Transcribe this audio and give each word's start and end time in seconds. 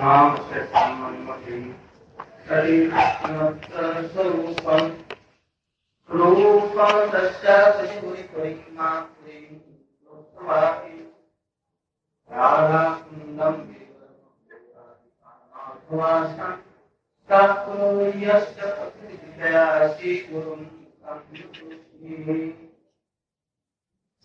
माँ 0.00 0.36
शरणमति 0.48 1.56
स्वरूपम् 4.12 4.90
रूपं 6.10 6.98
तस्य 7.12 7.56
राधाकुन्दं 12.30 13.56
यस्य 18.22 18.70
प्रतिविजयासि 18.76 20.14
गुरुं 20.30 20.62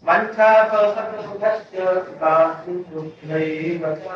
वञ्चापसर्वसुखस्य 0.04 1.86
कासिन्दुभ्यैव 2.22 3.84
च 4.06 4.08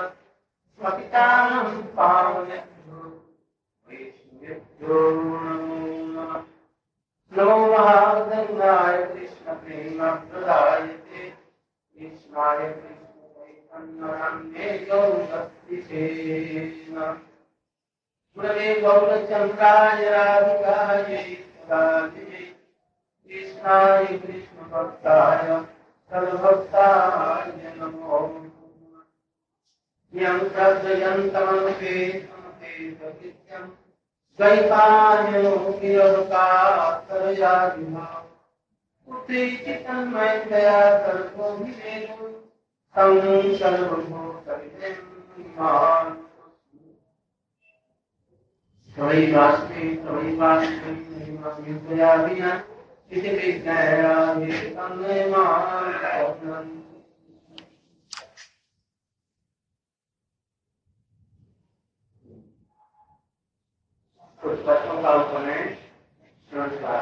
स्वपितानं 0.79 1.69
पावनेभ्यो 1.97 2.99
वैष्णवेभ्यो 3.89 4.99
कृष्णाय 11.97 12.67
कृष्ण 12.73 13.05
चैतन्ये 13.37 14.67
गौरक्तिसे 14.89 16.03
गौरचन्द्राय 18.81 20.03
राधिकायै 20.09 21.23
कृष्णाय 23.29 24.05
कृष्णभक्ताय 24.05 25.49
सर्वभक्ताय 26.11 27.51
नमो 27.79 28.21
यं 30.15 30.37
प्रजयन्तमनुपे 30.49 31.95
समते 32.19 32.69
सत्यम् 32.99 33.71
द्वैपायनो 34.39 35.51
वियोगात्तरयादिमा 35.81 37.07
तं 42.95 43.13
सर्वभूतविदेमान् 43.59 44.87
त्वयिवास्मि 48.95 49.83
त्वयिवास्मि 50.03 50.91
विद्या 51.67 52.11
विना 52.23 52.51
इति 53.11 53.29
विज्ञाया 53.35 54.13
वितन्मयमान् 54.39 55.97
कुछ 64.47 64.59
बच्चों 64.59 65.01
का 65.03 65.13
उत्तर 65.13 65.49
है 65.49 65.63
नमस्कार 66.51 66.99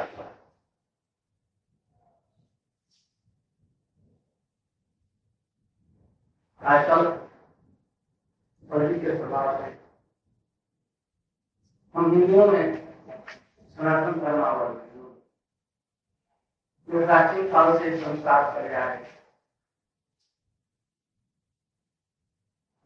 आजकल 6.62 7.10
बल्कि 8.64 9.00
के 9.02 9.18
प्रभाव 9.18 9.58
से 9.58 9.70
हम 11.96 12.12
हिंदुओं 12.12 12.48
में 12.52 12.66
सनातन 13.76 14.20
धर्मावलंबी 14.22 15.04
जो 16.90 17.06
प्राचीन 17.06 17.52
काल 17.52 17.78
से 17.80 17.98
संस्कार 18.02 18.52
कर 18.54 18.70
रहा 18.70 18.90
है। 18.90 19.14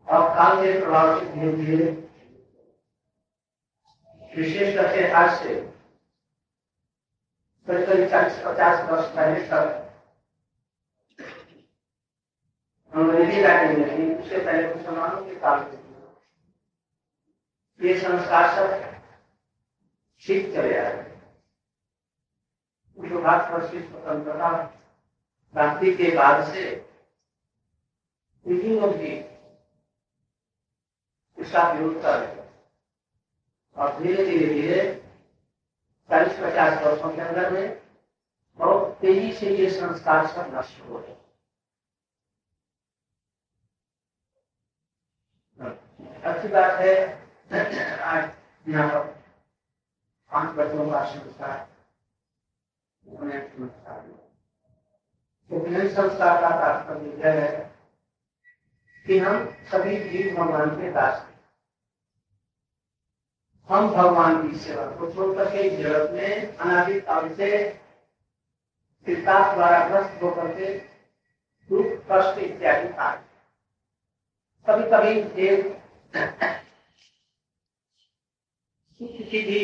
और 0.07 0.29
काल 0.35 0.63
के 0.63 0.79
प्रभाव 0.81 1.19
से 1.19 1.25
धीरे 1.25 1.55
धीरे 1.55 2.08
विशेष 4.39 4.75
करके 4.75 5.11
आज 5.13 5.31
से। 5.39 5.53
करीब 7.67 7.85
करीब 7.87 8.09
चालीस, 8.09 8.37
पचास 8.45 8.89
वर्ष 8.89 9.07
पहले 9.15 9.39
तक 9.47 9.65
अंग्रेज़ी 12.93 13.41
राज्य 13.41 13.75
में 13.77 13.89
थी 13.89 14.05
उससे 14.15 14.37
पहले 14.37 14.73
मुसलमानों 14.75 15.25
के 15.25 15.35
काल 15.39 15.59
में 15.61 15.77
ये 17.79 17.99
संस्कार 17.99 18.47
सब 18.55 18.67
ठीक 20.21 20.53
चले 20.53 20.77
आ 20.77 20.87
रहे 20.87 21.03
जो 23.09 23.19
की 23.67 23.81
स्वतंत्रता 23.81 24.49
क्रांति 25.53 25.93
के 25.95 26.15
बाद 26.15 26.43
से 26.53 26.63
लोग 28.71 28.95
भी 28.97 29.13
इसका 31.37 31.71
विरोध 31.71 32.01
कर 32.01 32.19
रहे 32.19 32.38
और 33.79 33.99
धीरे 33.99 34.25
धीरे 34.25 34.47
धीरे 34.53 34.81
चालीस 36.09 36.39
पचास 36.39 36.81
वर्षों 36.83 37.09
के 37.15 37.21
अंदर 37.21 37.49
में 37.51 37.77
बहुत 38.59 38.97
तेज़ी 39.01 39.31
से 39.33 39.55
ये 39.57 39.69
संस्कार 39.71 40.27
सब 40.27 40.51
नष्ट 40.55 40.81
हो 40.89 40.97
रहे 40.97 41.17
अच्छी 46.29 46.47
बात 46.47 46.79
है, 46.79 46.93
आज 47.51 48.69
यहाँ 48.69 48.89
पर 48.89 49.07
पाँच 50.31 50.55
बच्चों 50.57 50.89
का 50.91 51.03
संस्कार 51.13 51.67
उपनयन 55.51 55.89
संस्कार 55.95 56.41
का 56.41 56.49
तात्पर्य 56.49 57.17
यह 57.21 57.41
है 57.41 57.47
कि 59.05 59.17
हम 59.19 59.45
सभी 59.71 59.97
जीव 60.09 60.35
भगवान 60.35 60.69
के 60.81 60.91
दास 60.91 61.25
हम 63.69 63.87
भगवान 63.93 64.37
की 64.43 64.55
सेवा 64.57 64.85
को 64.97 65.11
छोड़कर 65.13 65.45
करके 65.45 65.69
जगत 65.77 66.11
में 66.11 66.57
अनादिकाल 66.57 67.33
से 67.35 67.49
पिता 69.07 69.33
द्वारा 69.55 69.87
ग्रस्त 69.89 70.23
होकर 70.23 70.47
के 70.55 70.73
दुख, 71.69 71.85
कष्ट 72.11 72.39
इत्यादि 72.39 72.87
आए 72.99 73.17
कभी 74.65 74.89
कभी 74.91 75.11
सुख 78.99 79.29
की 79.29 79.41
भी 79.41 79.59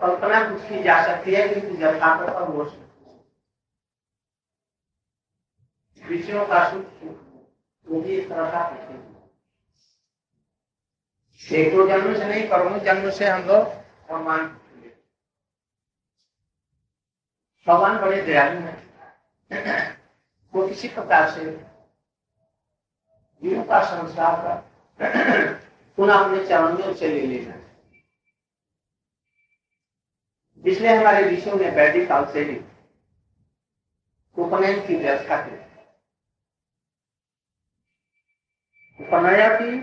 कल्पना 0.00 0.38
कुछ 0.48 0.68
की 0.68 0.82
जा 0.82 0.96
सकती 1.06 1.34
है, 1.34 1.48
किंतु 1.48 1.74
यथार्थ 1.82 2.26
पर 2.26 2.42
है 2.42 2.76
विषयों 6.02 6.46
का 6.46 6.68
सुख, 6.70 6.84
वो 7.86 8.00
भी 8.00 8.16
एक 8.16 8.28
तरह 8.28 8.50
का 8.50 8.60
दो 11.42 11.86
जन्म 11.88 12.14
से 12.14 12.24
नहीं 12.24 12.48
करोड़ों 12.48 12.78
जन्म 12.78 13.10
से 13.10 13.26
हम 13.26 13.42
लोग 13.42 13.64
भगवान 14.08 14.46
भगवान 17.66 17.98
बड़े 17.98 18.20
दयालु 18.22 18.60
हैं। 18.60 18.78
वो 20.54 20.66
किसी 20.68 20.88
प्रकार 20.88 21.30
से 21.30 21.44
जीवों 23.42 23.64
का 23.64 23.82
संसार 23.84 24.36
का 24.42 24.54
पुनः 25.98 26.14
अपने 26.14 26.44
चरण 26.46 26.76
उसे 26.82 27.08
ले 27.08 27.26
लेना 27.26 27.54
इसलिए 30.64 30.94
हमारे 30.94 31.28
ऋषियों 31.30 31.56
ने 31.56 31.70
वैदिक 31.70 32.08
काल 32.08 32.24
से 32.32 32.44
ही 32.44 32.56
उपनयन 34.36 34.86
की 34.86 34.96
व्यवस्था 34.96 35.36
की। 35.46 35.56
उपनयन 39.00 39.82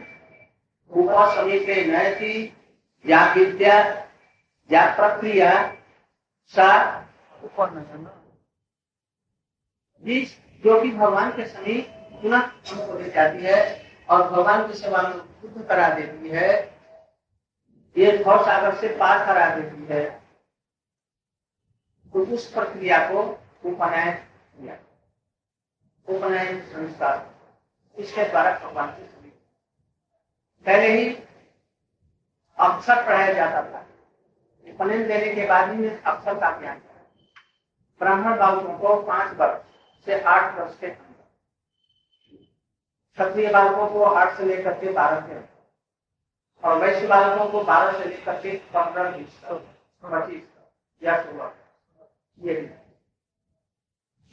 उपसमीपे 0.92 1.86
नयति, 1.86 2.58
या 3.06 3.34
विद्या, 3.34 3.80
या 4.72 4.96
प्रक्रिया, 4.96 5.76
सा 6.48 7.02
जिस 10.04 10.40
जो 10.64 10.82
कि 10.82 10.92
भगवान 10.92 11.32
के 11.32 11.46
समीप 11.46 11.88
पुनः 12.22 12.38
हमको 12.38 13.00
ले 13.00 13.10
जाती 13.10 13.38
है 13.42 13.86
और 14.10 14.30
भगवान 14.30 14.68
की 14.68 14.74
सेवा 14.74 15.02
में 15.02 15.18
शुद्ध 15.18 15.68
करा 15.68 15.90
देती 15.90 16.30
है, 16.30 16.76
ये 17.98 18.24
भव 18.24 18.46
सागर 18.46 18.76
से 18.76 18.88
पार 18.88 19.26
करा 19.26 19.56
देती 19.56 19.94
है। 19.94 20.20
तो 22.14 22.26
उस 22.26 22.54
प्रक्रिया 22.54 22.98
को 23.12 23.22
उपनयन 23.66 24.12
किया। 24.12 24.76
उपनयन 26.10 26.62
संस्कार। 26.62 27.36
इसके 27.98 28.24
द्वारा 28.24 28.60
भगवान 28.60 28.92
के 28.92 29.15
पहले 30.66 30.88
ही 30.92 31.10
अक्षर 32.58 33.06
पढ़ाया 33.06 33.34
जाता 33.34 33.62
था। 33.64 33.86
उपनयन 34.68 35.08
देने 35.08 35.34
के 35.36 35.46
बाद 35.48 35.72
ही 35.72 35.90
अक्षर 35.90 36.40
का 36.40 36.50
ज्ञान 36.60 36.82
ब्राह्मण 38.02 38.38
बालकों 38.38 38.78
को 38.78 39.02
पाँच 39.02 39.36
वर्ष 39.38 40.06
से 40.08 40.20
आठ 40.22 40.58
वर्ष 40.60 40.78
के 40.80 40.88
अंदर। 40.88 41.24
क्षत्रिय 43.18 43.50
बालकों 43.50 43.88
को 43.90 44.04
आठ 44.04 44.38
से 44.38 44.46
लेकर 44.46 44.74
के 44.80 44.92
बारह 44.94 45.20
के 45.28 45.36
और 46.64 46.78
वैश्य 46.80 47.08
बालकों 47.08 47.48
को 47.50 47.64
बारह 47.64 48.00
से 48.00 48.10
लेकर 48.10 48.42
के 48.42 48.52
पंद्रह 48.74 49.12
बीस 49.12 49.40
पच्चीस 50.04 50.44
या 51.02 51.22
सोलह। 51.24 51.52
ये 52.38 52.56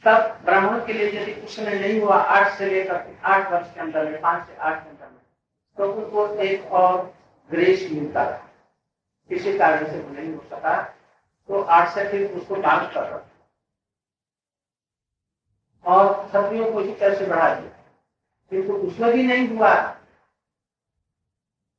तब 0.03 0.39
ब्राह्मण 0.45 0.85
के 0.85 0.93
लिए 0.93 1.11
यदि 1.11 1.33
कुछ 1.33 1.59
नहीं 1.59 1.99
हुआ, 2.01 2.15
आठ 2.15 2.57
से 2.57 2.65
लेकर 2.65 3.15
आठ 3.23 3.51
वर्ष 3.51 3.73
के 3.73 3.79
अंदर 3.79 4.09
में, 4.09 4.21
पाँच 4.21 4.47
से 4.47 4.55
आठ 4.55 4.83
के 4.83 4.89
अंदर 4.89 5.02
तो 5.77 5.91
उनको 5.91 6.27
एक 6.43 6.71
और 6.71 6.95
ग्रेस 7.49 7.87
मिलता 7.91 8.25
था 8.25 8.37
किसी 9.29 9.57
कारण 9.57 9.85
से 9.91 9.97
नहीं 10.09 10.33
हो 10.35 10.41
सका 10.49 10.81
तो 11.49 11.61
आठ 11.61 11.93
से 11.95 12.03
फिर 12.11 12.31
उसको 12.37 12.55
डांस 12.55 12.93
कर 12.93 13.03
रहा 13.03 13.19
और 15.85 16.27
क्षत्रियों 16.27 16.71
को 16.71 16.81
इसी 16.81 16.93
तरह 16.95 17.15
से 17.17 17.25
बढ़ा 17.25 17.53
दिया। 17.55 17.71
किंतु 18.51 18.73
उसमें 18.87 19.11
भी 19.13 19.23
नहीं 19.23 19.47
हुआ 19.47 19.73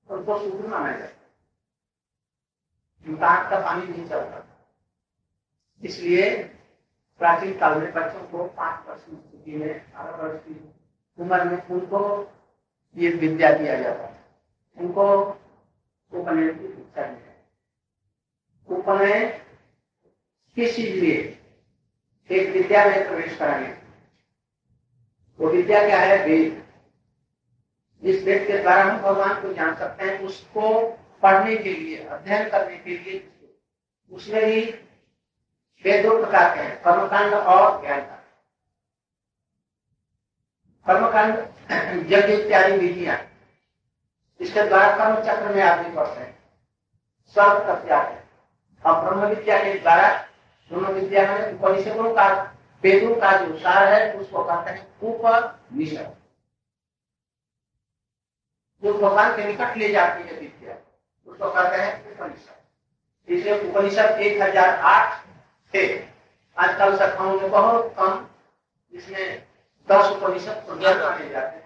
तो 0.08 0.16
उनको 0.16 0.38
शुद्ध 0.38 0.64
माना 0.66 0.96
जाता 0.96 1.12
का 3.50 3.60
पानी 3.60 3.86
नहीं 3.86 4.06
चलता। 4.08 4.42
इसलिए 5.82 6.30
प्राचीन 7.20 7.58
काल 7.58 7.78
में 7.80 7.92
बच्चों 7.92 8.22
को 8.28 8.44
पाँच 8.56 8.86
वर्ष 8.88 9.04
की 9.04 9.16
स्थिति 9.16 9.56
में 9.56 9.74
अठारह 9.74 10.16
वर्ष 10.16 10.40
की 10.44 10.54
उम्र 11.18 11.44
में 11.44 11.58
उनको 11.68 12.00
ये 12.96 13.10
विद्या 13.10 13.52
दिया 13.52 13.80
जाता 13.80 14.04
है। 14.04 14.24
उनको 14.76 15.22
उपनयन 16.12 16.58
की 16.58 16.68
शिक्षा 16.68 17.02
दी 17.02 17.24
जाए 17.24 17.44
उपनयन 18.68 19.28
किस 20.54 20.76
चीज़ 20.76 21.00
लिए? 21.00 21.40
एक 22.30 22.48
विद्या 22.52 22.84
में 22.84 23.06
प्रवेश 23.06 23.38
कराने 23.38 23.66
वो 25.40 25.48
विद्या 25.48 25.86
क्या 25.86 26.00
है? 26.00 26.26
वेद। 26.26 26.64
जिस 28.02 28.24
वेद 28.24 28.46
के 28.46 28.58
द्वारा 28.58 28.84
हम 28.84 29.02
भगवान 29.02 29.42
को 29.42 29.52
जान 29.52 29.76
सकते 29.76 30.04
हैं, 30.04 30.18
उसको 30.18 30.90
पढ़ने 31.22 31.56
के 31.56 31.72
लिए, 31.72 32.04
अध्ययन 32.04 32.50
करने 32.50 32.78
के 32.78 32.98
लिए 32.98 33.30
उसमें 34.10 34.46
भी 34.46 34.60
वे 35.84 36.22
प्रकार 36.22 36.56
के 36.56 36.62
हैं। 36.62 36.82
कर्मकांड 36.82 37.34
और 37.34 37.80
ज्ञान 37.80 38.00
कांड 38.00 38.20
कर्मकांड 40.86 41.53
यज्ञ 41.70 42.32
इत्यादि 42.32 42.76
विधियाँ 42.78 43.18
इसके 44.40 44.62
द्वारा 44.62 44.96
कर्म 44.96 45.22
चक्र 45.24 45.54
में 45.54 45.62
आदमी 45.62 45.94
बढ़ते 45.94 46.20
हैं। 46.20 46.32
स्वर्ग 47.36 47.60
तक 47.66 47.86
जाते 47.88 48.12
हैं। 48.14 48.22
और 48.84 49.00
ब्रह्म 49.04 49.28
विद्या 49.28 49.62
के 49.62 49.78
द्वारा 49.78 50.08
ब्रह्म 50.70 50.92
विद्या 50.94 51.22
में 51.28 51.52
उपनिषदों 51.52 52.12
का, 52.14 52.26
वेदों 52.82 53.14
का 53.16 53.30
जो 53.38 53.58
सार 53.58 53.92
है, 53.92 54.12
उसको 54.12 54.44
कहते 54.44 54.70
हैं 54.70 55.00
उपनिषद। 55.02 56.14
जो 58.82 58.92
भगवान 58.94 59.36
के 59.36 59.44
निकट 59.44 59.76
ले 59.76 59.88
जाती 59.88 60.22
है 60.22 60.40
विद्या, 60.40 60.76
उसको 61.26 61.50
कहते 61.50 61.76
हैं 61.76 62.14
उपनिषद। 62.14 63.32
इसलिए 63.32 63.60
उपनिषद 63.60 64.20
एक 64.20 64.42
हज़ार 64.42 64.78
आठ 64.84 65.24
थे। 65.74 65.86
आजकल 66.56 66.96
सखाओं 66.96 67.40
में 67.40 67.50
बहुत 67.50 67.94
कम, 67.98 68.26
इसमें 68.92 69.43
दस 69.88 70.10
उपनिषद 70.10 70.66
माने 70.68 71.28
जाते 71.28 71.62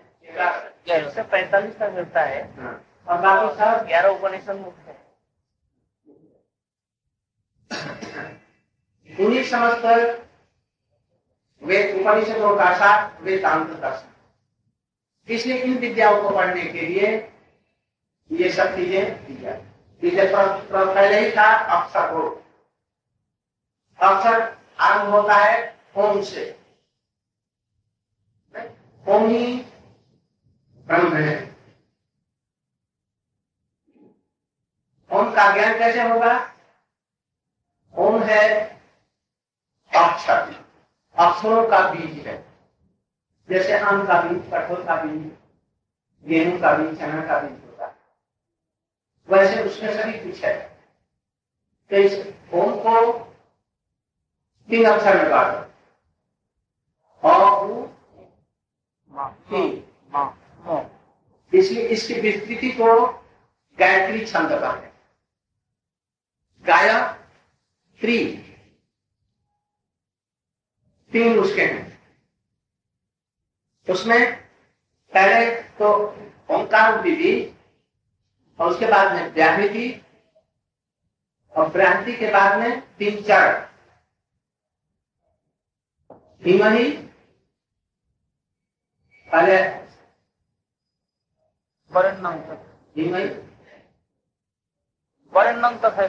पैंतालीस 1.22 1.78
तक 1.78 1.92
मिलता 1.94 2.20
है। 2.20 2.42
हाँ। 2.56 2.72
और 3.08 3.20
बाकी 3.20 3.54
सब 3.56 3.86
ग्यारह 3.86 4.08
उपनिषद 4.08 4.56
मुक्त 4.56 4.88
है। 4.88 4.96
उन्हीं 9.10 9.42
समस्त 9.44 9.84
वे 11.62 11.78
उपनिषदों 12.00 12.56
का 12.56 12.72
साथ 12.78 13.22
वेदांत 13.22 13.70
दर्शन 13.70 15.32
इसलिए 15.34 15.56
इन 15.62 15.78
विद्याओं 15.78 16.22
को 16.22 16.28
पढ़ने 16.36 16.62
के 16.64 16.80
लिए 16.80 17.08
ये 18.30 18.50
सब 18.52 18.76
चीज़ें 18.76 19.26
दी 19.26 19.36
जाती 19.36 19.66
पहले 20.02 21.18
ही 21.20 21.30
था 21.36 21.50
अक्षर 21.76 22.12
हो 22.14 22.22
अक्षर 23.98 24.56
आरंभ 24.80 25.14
होता 25.14 25.34
है 25.34 25.56
ओम 25.96 26.22
से। 26.22 26.57
ओम 29.06 29.28
ब्रह्म 30.86 31.16
है 31.16 31.48
ओम 35.10 35.30
का 35.30 35.52
ज्ञान 35.54 35.78
कैसे 35.78 36.02
होगा? 36.02 36.54
ओम 37.94 38.22
है? 38.22 38.64
अक्षर 39.92 40.54
अक्षरों 41.16 41.68
का 41.68 41.78
बीज 41.90 42.26
है। 42.26 42.36
जैसे 43.50 43.78
आम 43.78 44.06
का 44.06 44.20
बीज, 44.22 44.42
कठोर 44.52 44.84
का 44.86 45.02
बीज, 45.02 45.32
गेहूँ 46.24 46.60
का 46.60 46.72
बीज, 46.76 46.98
चना 46.98 47.26
का 47.26 47.38
बीज 47.40 47.64
होता 47.64 47.86
है। 47.86 47.96
वैसे 49.28 49.62
उसमें 49.62 49.92
सभी 49.94 50.18
कुछ 50.18 50.44
है। 50.44 50.54
तो 51.90 51.96
इस 51.96 52.34
ओम 52.54 52.76
को 52.76 53.12
तीन 54.68 54.84
अक्षर 54.84 55.22
में 55.22 55.30
बांटो। 55.30 55.67
इसलिए 61.54 61.88
इसकी 61.88 62.20
विस्तृति 62.20 62.70
को 62.70 63.08
गायत्री 63.78 64.26
छंद 64.26 64.60
का 64.60 64.70
है। 64.70 64.92
गाया, 66.66 67.12
त्रि। 68.00 68.44
तीन 71.12 71.38
उसके 71.38 71.62
हैं। 71.62 71.98
उसमें 73.90 74.36
पहले 75.14 75.62
तो 75.62 75.92
ओंकार 76.50 77.02
विधि 77.02 77.54
और 78.58 78.70
उसके 78.70 78.86
बाद 78.86 79.12
में 79.12 79.34
व्याहृति 79.34 80.02
और 81.56 81.68
भ्रांति 81.68 82.16
के 82.16 82.30
बाद 82.30 82.58
में 82.58 82.80
तीन 82.80 83.22
चरण 83.22 83.66
धीमहि 86.44 87.07
पहले 89.32 89.56
वर्णम 91.90 92.36
तक। 92.38 92.62
धीमहि 92.94 93.24
वर्णम 95.32 95.78
तक 95.78 95.96
है 95.98 96.08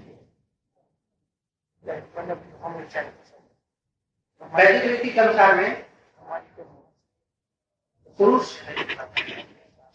वैदिक 4.54 4.84
रीति 4.84 5.10
के 5.10 5.20
अनुसार 5.20 5.54
में 5.54 5.70
पुरुष 8.18 8.44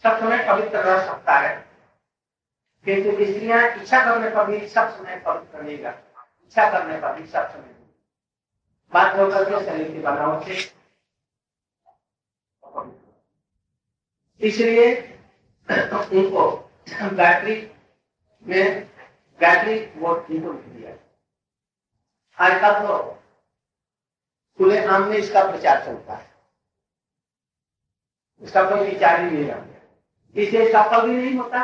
सब 0.02 0.18
समय 0.20 0.46
पवित्र 0.48 0.78
रह 0.78 1.06
सकता 1.06 1.32
है। 1.32 1.54
किंतु 2.84 3.10
स्त्रियाँ 3.10 3.60
इच्छा 3.72 4.04
करने 4.04 4.30
पर 4.30 4.46
भी 4.46 4.68
सब 4.68 4.88
समय 4.96 5.16
पवित्र 5.16 5.62
नहीं 5.62 5.78
कर 5.78 6.13
इच्छा 6.44 6.70
करने 6.70 7.00
पर 7.00 7.20
भी 7.20 7.26
सब 7.26 7.50
समय 7.52 7.72
बात 8.92 9.16
होकर 9.18 9.44
के 9.50 9.64
शरीर 9.66 9.90
की 9.92 10.00
बनावट 10.00 10.46
से। 10.46 10.72
इसलिए 14.40 14.86
उनको 15.68 16.44
गायत्री 17.16 17.56
में 18.46 18.88
गायत्री 19.40 19.78
वोट 20.00 20.26
उनको 20.26 20.52
दिया 20.52 20.96
आजकल 22.38 22.86
तो 22.86 22.98
खुले 24.58 24.84
आम 24.86 25.08
में 25.08 25.16
इसका 25.16 25.44
प्रचार 25.50 25.84
चलता 25.84 26.14
है। 26.14 26.32
इसका 28.42 28.62
कोई 28.70 28.88
विचार 28.88 29.20
ही 29.20 29.30
नहीं 29.30 29.44
रहता 29.46 30.40
इससे 30.42 30.64
इसका 30.66 30.82
फल 30.90 31.08
भी 31.08 31.16
नहीं 31.16 31.36
होता। 31.38 31.62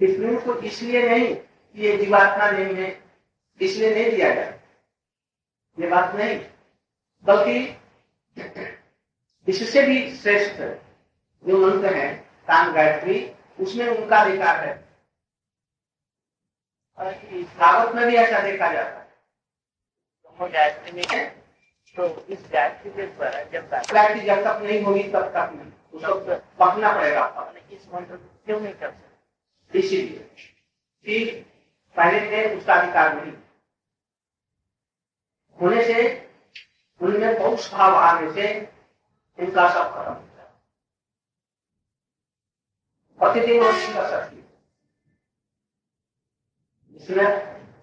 विष्णु 0.00 0.40
को 0.40 0.54
इसलिए 0.60 1.08
नहीं 1.08 1.34
ये 1.76 1.96
जीवात्मा 1.96 2.50
नहीं 2.50 2.74
है 2.74 3.02
इसलिए 3.60 3.94
नहीं 3.94 4.10
दिया 4.10 4.34
जाए 4.34 4.60
ये 5.80 5.88
बात 5.88 6.14
नहीं 6.14 6.38
बल्कि 7.24 7.56
इससे 9.48 9.82
भी 9.82 10.16
श्रेष्ठ 10.16 10.60
जो 11.46 11.66
मंत्र 11.66 11.94
है 11.94 12.14
तान 12.46 12.72
गायत्री 12.72 13.34
उसमें 13.60 13.86
उनका 13.88 14.16
अधिकार 14.16 14.64
है। 14.64 14.86
भागवत 17.58 17.94
में 17.94 18.06
भी 18.06 18.16
ऐसा 18.16 18.38
देखा 18.38 18.72
जाता 18.72 18.98
है। 18.98 19.04
तो 20.24 20.48
गायत्री 20.52 20.92
में 20.92 21.04
है 21.12 21.30
तो 21.96 22.26
इस 22.26 22.48
गायत्री 22.52 22.90
के 22.90 23.06
द्वारा 23.06 23.42
जब 23.42 23.68
गायत्री 23.68 24.26
जब 24.26 24.36
तक 24.36 24.62
नहीं 24.62 24.82
होगी 24.82 25.02
तब 25.02 25.28
तक 25.28 25.52
नहीं। 25.54 25.72
उसको 25.92 26.14
पकना 26.60 26.92
पड़ेगा। 26.96 27.54
इस 27.72 27.86
मंत्र 27.94 28.16
को 28.16 28.42
क्यों 28.46 28.60
नहीं 28.60 28.74
कर 28.74 28.90
सकते? 28.90 29.78
इसीलिए। 29.78 30.18
कि 31.06 31.46
पहले 31.96 32.20
थे, 32.30 32.56
उसका 32.56 32.74
अधिकार 32.74 33.14
नहीं। 33.14 33.32
होने 35.60 35.84
से 35.84 35.98
उनमें 37.00 37.38
पौष 37.38 37.72
भाव 37.72 37.94
आने 37.94 38.32
से 38.32 38.46
उनका 39.38 39.68
सब 39.74 39.94
खत्म 39.94 40.14
है 40.14 40.46
प्रतिदिन 43.18 43.62
उसी 43.62 43.92
कर 43.94 44.10
सकती 44.10 44.36
इसमें 46.96 47.26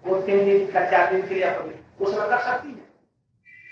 वो 0.04 0.20
तीन 0.22 0.44
दिन 0.44 0.72
का 0.72 0.80
चार 0.90 1.12
दिन 1.12 1.28
के 1.28 1.34
लिए 1.34 1.54
उसमें 2.00 2.28
कर 2.28 2.42
सकती 2.42 2.68
है। 2.68 2.84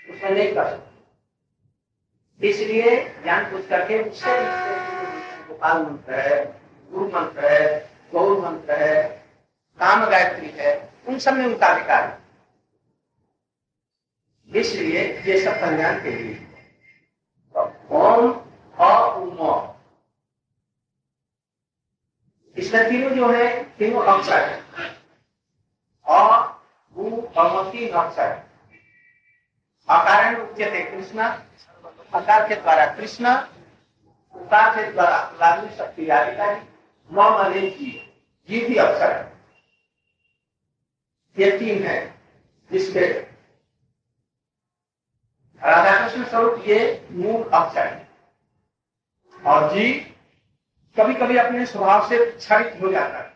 उसमें 0.09 0.31
नहीं 0.31 0.53
कर 0.53 0.69
सकती। 0.69 2.49
इसलिए 2.49 3.09
ज्ञान 3.23 3.51
पूछ 3.51 3.67
करके 3.69 4.01
उससे 4.03 4.33
गोपाल 5.47 5.81
मंत्र 5.83 6.13
है, 6.13 6.45
गुरु 6.91 7.05
मंत्र 7.05 7.45
है, 7.45 7.89
गौर 8.11 8.39
मंत्र 8.39 8.73
है 8.73 9.22
काम 9.79 10.05
गायत्री 10.05 10.49
है, 10.49 10.89
उन 11.07 11.19
सब 11.19 11.33
में 11.33 11.45
उनका 11.45 11.67
अधिकार 11.67 12.03
है। 12.03 12.23
इसलिए 14.61 15.01
ये 15.19 15.39
सब 15.41 15.59
कल्याण 15.61 16.03
के 16.03 16.11
लिए। 16.11 16.33
तो 17.55 17.61
ओम 17.91 18.39
इसमें 22.57 22.89
तीनों 22.89 23.09
जो 23.09 23.29
है, 23.29 23.63
तीनों 23.77 24.03
अक्षर 24.03 24.39
है। 24.39 24.61
अमती 27.37 27.87
अक्षर 27.89 28.29
अकारण 29.89 30.35
कृष्ण 30.55 31.23
अकार 32.13 32.47
के 32.49 32.55
द्वारा 32.55 32.85
कृष्ण, 32.85 33.25
उकार 34.35 34.75
के 34.75 34.91
द्वारा 34.91 35.17
लागू 35.41 35.67
शक्ति 35.77 36.07
अधिकारी 36.07 36.61
मोहम्मद 37.11 37.53
जी, 37.53 38.13
ये 38.49 38.59
भी 38.67 38.75
अक्षर 38.75 39.11
है। 39.11 39.32
ये 41.37 41.57
तीन 41.59 41.83
है 41.83 41.99
जिसके 42.71 43.07
राधा 45.61 45.91
कृष्ण 45.99 46.25
स्वरूप 46.25 46.63
ये 46.67 47.07
मूल 47.11 47.43
अक्षर 47.49 47.87
है। 47.87 48.07
और 49.45 49.73
जी 49.73 49.93
कभी 50.97 51.13
कभी 51.13 51.37
अपने 51.37 51.65
स्वभाव 51.65 52.07
से 52.09 52.25
क्षरित 52.31 52.81
हो 52.81 52.91
जाता 52.91 53.19
है। 53.19 53.33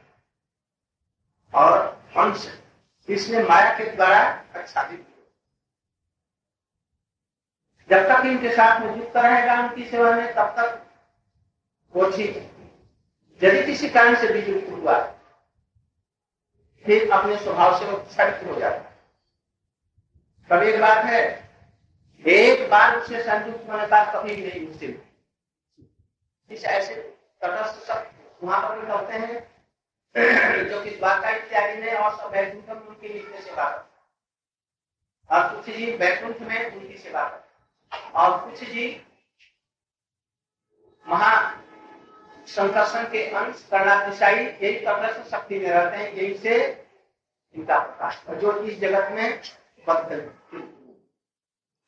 और 1.54 1.78
अंश 2.18 2.48
इसमें 3.08 3.44
माया 3.44 3.78
के 3.78 3.92
द्वारा 3.96 4.20
आच्छादित 4.56 5.06
जब 7.90 8.08
तक 8.08 8.26
इनके 8.26 8.50
साथ 8.52 8.80
में 8.82 8.96
युक्त 8.98 9.18
रहेगा, 9.18 9.60
उनकी 9.62 9.86
सेवा 9.86 10.12
में 10.12 10.34
तब 10.36 10.56
तक 10.58 10.82
वो 11.94 12.10
ठीक 12.12 12.36
है। 12.36 12.44
यदि 13.42 13.66
किसी 13.66 13.90
कारण 13.90 14.16
से 14.16 14.34
भी 14.34 14.42
युक्त 14.52 14.70
हुआ 14.72 14.98
फिर 16.88 17.12
अपने 17.12 17.38
स्वभाव 17.38 17.80
से 17.80 17.86
वो 17.86 17.98
क्षरित 18.00 18.48
हो 18.48 18.60
जाता 18.60 18.78
है। 18.78 18.96
तब 20.50 20.64
एक 20.64 20.80
बात 20.82 21.04
है, 21.06 21.22
एक 22.24 22.70
बार 22.72 22.98
उससे 23.00 23.24
संयुक्त 23.24 23.70
होने 23.70 23.88
का 23.88 24.04
कभी 24.14 24.36
भी 24.36 24.42
नहीं 24.44 24.68
मुश्किल 24.68 24.96
इस 26.50 26.64
ऐसे 26.66 26.96
तटस्थ 27.42 27.86
सब 27.88 28.10
वहाँ 28.44 28.62
पर 28.68 28.80
भी 28.80 28.92
होते 28.92 29.14
हैं, 29.14 29.36
जो 30.70 30.82
कि 30.84 30.90
द्वारका 30.90 31.30
इत्यादि 31.32 31.82
में 31.82 31.94
और 31.94 32.18
सब 32.18 32.32
बैकुंठम 32.32 32.88
उनकी 32.88 33.14
नित्य 33.14 33.42
सेवा 33.42 33.66
और 35.30 35.56
कुछ 35.56 35.76
जी 35.76 35.92
बैकुंठ 35.98 36.40
में 36.42 36.72
उनकी 36.72 36.98
सेवा 36.98 37.24
और 38.16 38.38
कुछ 38.46 38.64
जी 38.64 38.86
महा 41.06 41.34
संकर्षण 42.48 43.04
के 43.12 43.24
अंश 43.30 43.64
कर्णातिशाई 43.72 44.36
यही 44.36 44.80
तटस्थ 44.86 45.30
शक्ति 45.32 45.60
में 45.60 45.70
रहते 45.70 45.98
हैं, 45.98 46.12
यही 46.14 46.34
से 46.38 46.56
इनका 47.56 47.80
प्रकाश 47.80 48.22
जो 48.42 48.52
इस 48.62 48.80
जगत 48.80 49.12
में 49.12 49.42
बद्ध 49.88 50.10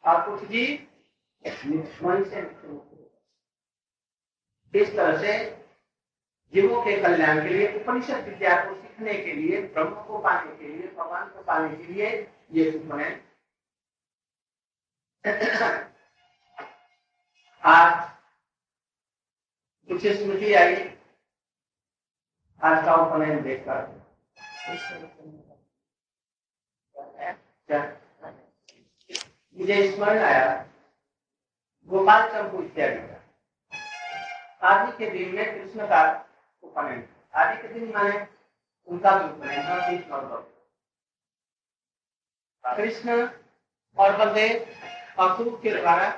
और 0.04 0.22
कुछ 0.26 0.48
जी 0.50 0.66
से 1.46 2.42
इस 4.74 4.96
तरह 4.96 5.18
से 5.22 5.34
जीवों 6.54 6.82
के 6.84 6.96
कल्याण 7.02 7.42
के 7.44 7.50
लिए, 7.50 7.68
उपनिषद 7.76 8.24
विद्या 8.26 8.56
को 8.66 8.76
सीखने 8.76 9.14
के 9.14 9.34
लिए, 9.34 9.62
ब्रह्म 9.64 10.04
को 10.08 10.18
पाने 10.20 10.56
के 10.58 10.68
लिए, 10.68 10.88
भगवान 10.90 11.30
को 11.30 11.44
पाने 11.44 11.76
के 11.76 11.94
लिए 11.94 12.10
ये 12.54 12.72
उपनयन 12.72 13.20
आज 17.64 18.19
कुछ 19.90 20.06
स्मृति 20.08 20.54
आई? 20.54 20.74
आज 22.62 22.84
का 22.86 22.96
उपनयन 22.96 23.42
देखकर 23.44 23.88
मुझे 29.58 29.78
स्मरण 29.92 30.20
आया, 30.24 30.52
गोपाल 31.90 32.28
चंपू 32.32 32.62
इत्यादि 32.64 33.02
का। 33.08 34.68
आदि 34.68 34.92
के 34.98 35.10
दिन 35.10 35.36
में 35.36 35.46
कृष्ण 35.56 35.88
का 35.88 36.02
उपनयन। 36.64 37.08
आदि 37.36 37.62
के 37.62 37.74
दिन 37.74 37.92
माने 37.94 38.28
उनका 38.88 39.18
भी 39.18 39.34
उपनयन 39.34 40.46
कृष्ण 42.66 43.28
और 43.98 44.18
बलदेव 44.18 44.54
अक्रूर 45.24 45.60
के 45.64 45.80
द्वारा 45.82 46.10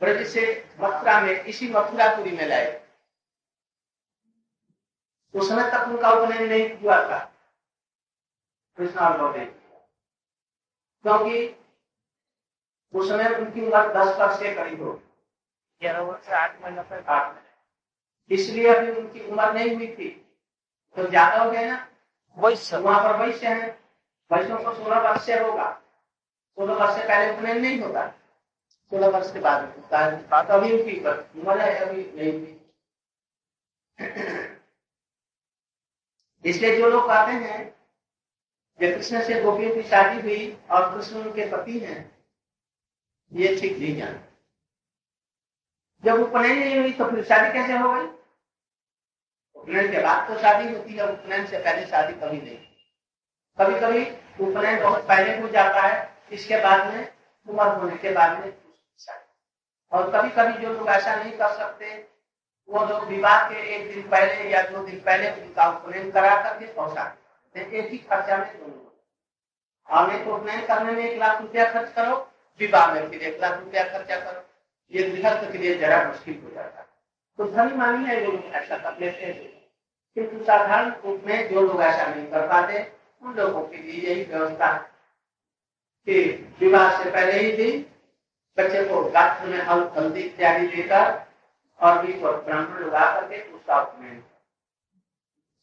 ब्रज 0.00 0.26
से 0.26 0.42
मथुरा 0.80 1.20
में 1.20 1.44
इसी 1.44 1.68
मथुरापुरी 1.68 2.30
में 2.30 2.46
लाए। 2.46 2.80
उस 5.34 5.48
समय 5.48 5.70
तक 5.70 5.88
उनका 5.88 6.10
उपनयन 6.10 6.48
नहीं 6.48 6.78
हुआ 6.78 6.96
था। 7.10 7.18
कृष्ण 8.78 9.44
क्योंकि 11.04 11.46
उस 12.94 13.08
समय 13.08 13.34
उनकी 13.34 13.60
उम्र 13.60 13.82
दस 13.94 14.16
वर्ष 14.18 14.38
के 14.38 14.54
करीब 14.54 14.82
हो 14.82 14.92
ग्यारह 15.82 16.00
वर्ष 16.00 16.28
आठ 16.32 16.60
महीना 16.62 16.82
तक 16.82 17.08
आठ 17.08 18.32
इसलिए 18.32 18.74
अभी 18.74 18.90
उनकी 18.90 19.26
उम्र 19.26 19.52
नहीं 19.52 19.74
हुई 19.76 19.86
थी। 19.86 20.08
तो 20.96 21.06
ज़्यादा 21.06 21.42
हो 21.42 21.50
गए 21.50 21.64
ना? 21.66 21.86
वैश्य 22.36 22.76
वहाँ 22.76 23.02
पर 23.04 23.26
वैश्य 23.26 23.48
है। 23.48 23.68
वैश्यों 24.30 24.58
को 24.58 24.74
सोलह 24.74 25.00
वर्ष 25.00 25.26
से 25.26 25.38
होगा। 25.38 25.70
सोलह 26.58 26.74
वर्ष 26.74 26.94
से 26.94 27.08
पहले 27.08 27.32
उपनयन 27.32 27.60
नहीं 27.60 27.80
होता। 27.80 28.06
सोलह 28.94 29.08
वर्ष 29.08 29.32
के 29.32 29.40
बाद 29.40 30.50
अभी 30.50 30.72
उनकी 30.72 30.92
उम्र 30.98 31.60
है, 31.60 31.70
अभी 31.76 32.02
नहीं 32.16 32.32
थी 32.32 32.50
इसलिए 36.44 36.76
जो 36.78 36.88
लोग 36.90 37.06
कहते 37.08 37.32
हैं 37.44 37.64
कि 38.78 38.92
कृष्ण 38.92 39.22
से 39.24 39.40
गोपियों 39.42 39.74
की 39.74 39.82
शादी 39.88 40.20
हुई 40.20 40.56
और 40.70 40.94
कृष्ण 40.94 41.16
उनके 41.20 41.48
पति 41.50 41.78
हैं, 41.78 41.98
ये 43.32 43.54
ठीक 43.60 43.78
नहीं 43.78 43.96
जान। 43.96 44.20
जब 46.04 46.20
उपनयन 46.22 46.58
नहीं 46.58 46.78
हुई 46.78 46.92
तो 46.94 47.10
फिर 47.10 47.24
शादी 47.24 47.52
कैसे 47.52 47.72
हो 47.74 47.92
गई? 47.92 48.06
उपनयन 49.56 49.90
के 49.92 50.02
बाद 50.02 50.28
तो 50.28 50.38
शादी 50.40 50.74
होती 50.74 50.94
है, 50.94 51.12
उपनयन 51.12 51.46
से 51.46 51.58
पहले 51.58 51.86
शादी 51.86 52.12
कभी 52.20 52.40
नहीं 52.40 52.58
कभी 53.58 53.80
कभी 53.80 54.02
उपनयन 54.44 54.82
बहुत 54.82 55.08
पहले 55.08 55.40
हो 55.40 55.48
जाता 55.50 55.80
है, 55.82 55.96
इसके 56.32 56.56
बाद 56.62 56.94
में, 56.94 57.08
उम्र 57.46 57.66
होने 57.78 57.96
के 57.98 58.12
बाद 58.12 58.38
में 58.40 58.52
और 59.94 60.10
कभी 60.10 60.30
कभी 60.30 60.62
जो 60.62 60.72
लोग 60.72 60.88
ऐसा 60.88 61.14
नहीं 61.16 61.32
कर 61.32 61.52
सकते, 61.52 62.08
वो 62.68 62.84
लोग 62.86 63.04
विवाह 63.04 63.48
के 63.48 63.74
एक 63.76 63.94
दिन 63.94 64.08
पहले 64.08 64.50
या 64.50 64.62
दो 64.62 64.78
दिन 64.78 65.00
पहले 65.00 65.30
उनका 65.30 65.68
उपनयन 65.70 66.10
करा 66.10 66.34
करके 66.42 66.66
पहुँचा 66.72 67.16
एक 67.56 67.90
ही 67.90 67.98
खर्चा 67.98 68.36
में 68.36 68.58
दोनों 68.58 68.84
और 69.88 70.08
नहीं 70.08 70.24
तो 70.24 70.36
उपनयन 70.36 70.66
करने 70.66 70.92
में 70.92 71.04
एक 71.10 71.18
लाख 71.18 71.40
रुपया 71.40 71.72
खर्च 71.72 71.92
करो, 71.92 72.30
विवाह 72.60 72.94
में 72.94 73.10
फिर 73.10 73.22
एक 73.22 73.40
लाख 73.40 73.60
रुपया 73.60 73.84
खर्चा 73.84 74.16
करो। 74.16 74.42
ये 74.92 75.08
गृहस्थ 75.10 75.52
के 75.52 75.58
लिए 75.58 75.74
जरा 75.78 76.08
मुश्किल 76.08 76.40
हो 76.44 76.50
जाता 76.50 76.80
है। 76.80 76.86
तो 77.38 77.44
धनी 77.44 77.76
मानी 77.76 78.04
है 78.04 78.24
लोग 78.24 78.44
ऐसा 78.44 78.76
कर 78.78 78.98
लेते 79.00 79.24
हैं। 79.24 79.68
किंतु 80.14 80.44
साधारण 80.44 80.90
रूप 80.90 81.22
में 81.26 81.48
जो 81.48 81.60
लोग 81.60 81.82
ऐसा 81.82 82.06
नहीं 82.06 82.26
कर 82.26 82.46
पाते, 82.48 82.92
उन 83.22 83.34
लोगों 83.34 83.62
के 83.62 83.76
लिए 83.76 84.10
यही 84.10 84.24
व्यवस्था 84.24 84.72
कि 86.06 86.48
विवाह 86.60 87.04
से 87.04 87.10
पहले 87.10 87.32
ही 87.32 87.52
दिन 87.56 87.93
बच्चे 88.58 88.84
को 88.88 89.02
गात्र 89.10 89.46
में 89.48 89.60
हल 89.60 89.80
हल्दी 89.96 90.20
इत्यादि 90.20 90.66
देकर 90.66 91.06
और 91.80 92.04
भी 92.06 92.12
ब्राह्मण 92.14 92.78
लोग 92.80 92.94
आकर 92.94 93.28
के 93.28 93.40
उसका 93.52 93.80
उपनयन 93.82 94.22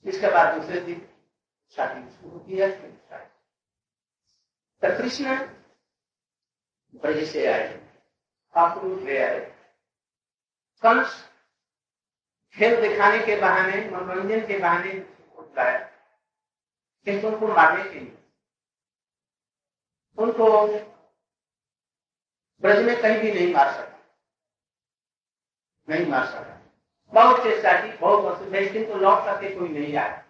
इसके 0.06 0.32
बाद 0.32 0.56
दूसरे 0.56 0.80
दिन 0.82 1.08
शादी 1.78 2.02
शुरू 2.12 2.40
की 2.40 2.58
है 2.58 2.70
तो 4.82 4.98
कृष्ण 4.98 5.36
ब्रज 6.94 7.24
से 7.28 7.46
आए 7.48 7.68
अक्रूर 8.56 9.02
ले 9.02 9.18
आए। 9.24 9.40
कंस 10.84 11.12
खेल 12.56 12.82
दिखाने 12.82 13.20
के 13.26 13.36
बहाने, 13.42 13.78
मनोरंजन 13.90 14.46
के 14.48 14.58
बहाने 14.60 14.94
उठता 15.38 15.72
किंतु 17.08 17.28
उनको 17.28 17.48
मारने 17.48 17.84
के 17.84 18.00
लिए। 18.00 18.18
उनको 20.18 20.48
ब्रज 22.62 22.84
में 22.86 23.02
कहीं 23.02 23.20
भी 23.20 23.32
नहीं 23.32 23.54
मार 23.54 23.72
सकता। 23.74 23.98
नहीं 25.90 26.06
मार 26.08 26.26
सकता। 26.26 26.58
बहुत 27.14 27.44
चेष्टा 27.44 27.72
की 27.82 27.92
बहुत 27.98 28.24
वस्तु 28.26 28.52
नहीं 28.52 28.70
किंतु 28.70 28.98
लौट 28.98 29.26
करके 29.26 29.56
कोई 29.56 29.70
नहीं 29.70 29.96
आया। 29.98 30.24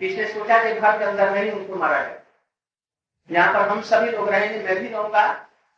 इसने 0.00 0.26
सोचा 0.28 0.62
कि 0.64 0.80
घर 0.80 0.98
के 0.98 1.04
अंदर 1.04 1.30
नहीं 1.30 1.50
उनको 1.52 1.76
मारा 1.76 2.02
जाए। 2.02 2.22
यहाँ 3.30 3.52
पर 3.54 3.68
हम 3.68 3.80
सभी 3.82 4.10
लोग 4.10 4.28
रहेंगे, 4.28 4.58
मैं 4.64 4.82
भी 4.82 4.88
रहूँगा। 4.88 5.24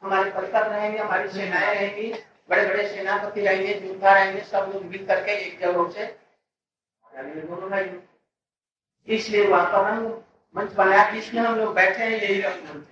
हमारे 0.02 0.30
परिकर 0.30 0.66
रहेंगे, 0.66 0.98
हमारी 0.98 1.28
सेनाएँ 1.28 1.74
रहेंगी 1.74 2.12
बड़े 2.50 2.66
बड़े 2.66 2.88
सेनापति 2.88 3.40
रहेंगे 3.40 3.74
योद्धा 3.86 4.12
रहेंगे 4.12 4.40
सब 4.40 4.70
लोग 4.74 4.84
मिल 4.84 5.06
करके 5.06 5.32
एक 5.46 5.58
जगह 5.58 5.90
से 5.90 6.06
दोनों 7.14 7.98
इसलिए 9.08 9.46
वहाँ 9.48 9.66
पर 9.66 9.84
हम 9.84 10.06
मंच 10.56 10.72
बनाया, 10.72 11.08
इसमें 11.08 11.42
हम 11.42 11.54
लोग 11.54 11.74
बैठे 11.74 12.02
हैं, 12.02 12.10
यही 12.10 12.42
मंच 12.42 12.86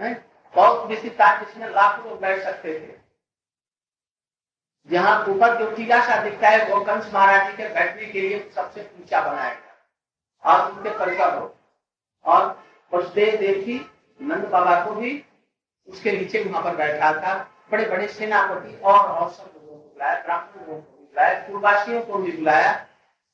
है? 0.00 0.31
बहुत 0.54 0.86
विशिष्ट 0.86 1.48
इसमें 1.48 1.68
लाखों 1.70 2.10
लोग 2.10 2.20
बैठ 2.20 2.42
सकते 2.42 2.80
थे। 2.80 3.02
जहाँ 4.86 5.24
ऊपर 5.24 5.58
जो 5.58 5.76
टीला 5.76 6.04
सा 6.04 6.22
दिखता 6.22 6.48
है, 6.48 6.74
वो 6.74 6.84
कंस 6.84 7.10
महाराज 7.14 7.50
जी 7.50 7.56
के 7.56 7.68
बैठने 7.68 8.06
के 8.06 8.20
लिए 8.20 8.50
सबसे 8.50 8.90
ऊँचा 9.00 9.20
बनाया 9.20 9.54
गया। 9.54 9.72
और 10.44 10.72
उनके 10.72 10.98
परिकर 10.98 11.38
हो। 11.38 11.56
और 12.24 12.64
वसुदेव 12.94 13.36
देव 13.36 13.64
की 13.64 13.90
नंद 14.22 14.44
बाबा 14.44 14.84
को 14.84 14.94
भी 14.94 15.24
उसके 15.88 16.12
नीचे 16.12 16.44
वहाँ 16.44 16.64
पर 16.64 16.76
बैठा 16.76 17.12
था। 17.12 17.34
बड़े 17.70 17.84
बड़े 17.88 18.08
सेनापति 18.08 18.76
और 18.84 19.30
सब 19.30 19.50
लोगों 19.54 19.76
को 19.76 19.88
बुलाया, 19.88 20.22
ब्राह्मण 20.22 20.66
को 20.66 20.72
बुलाया 20.72 21.48
पूर्वासियों 21.48 22.02
को 22.02 22.18
भी 22.18 22.32
बुलाया। 22.32 22.86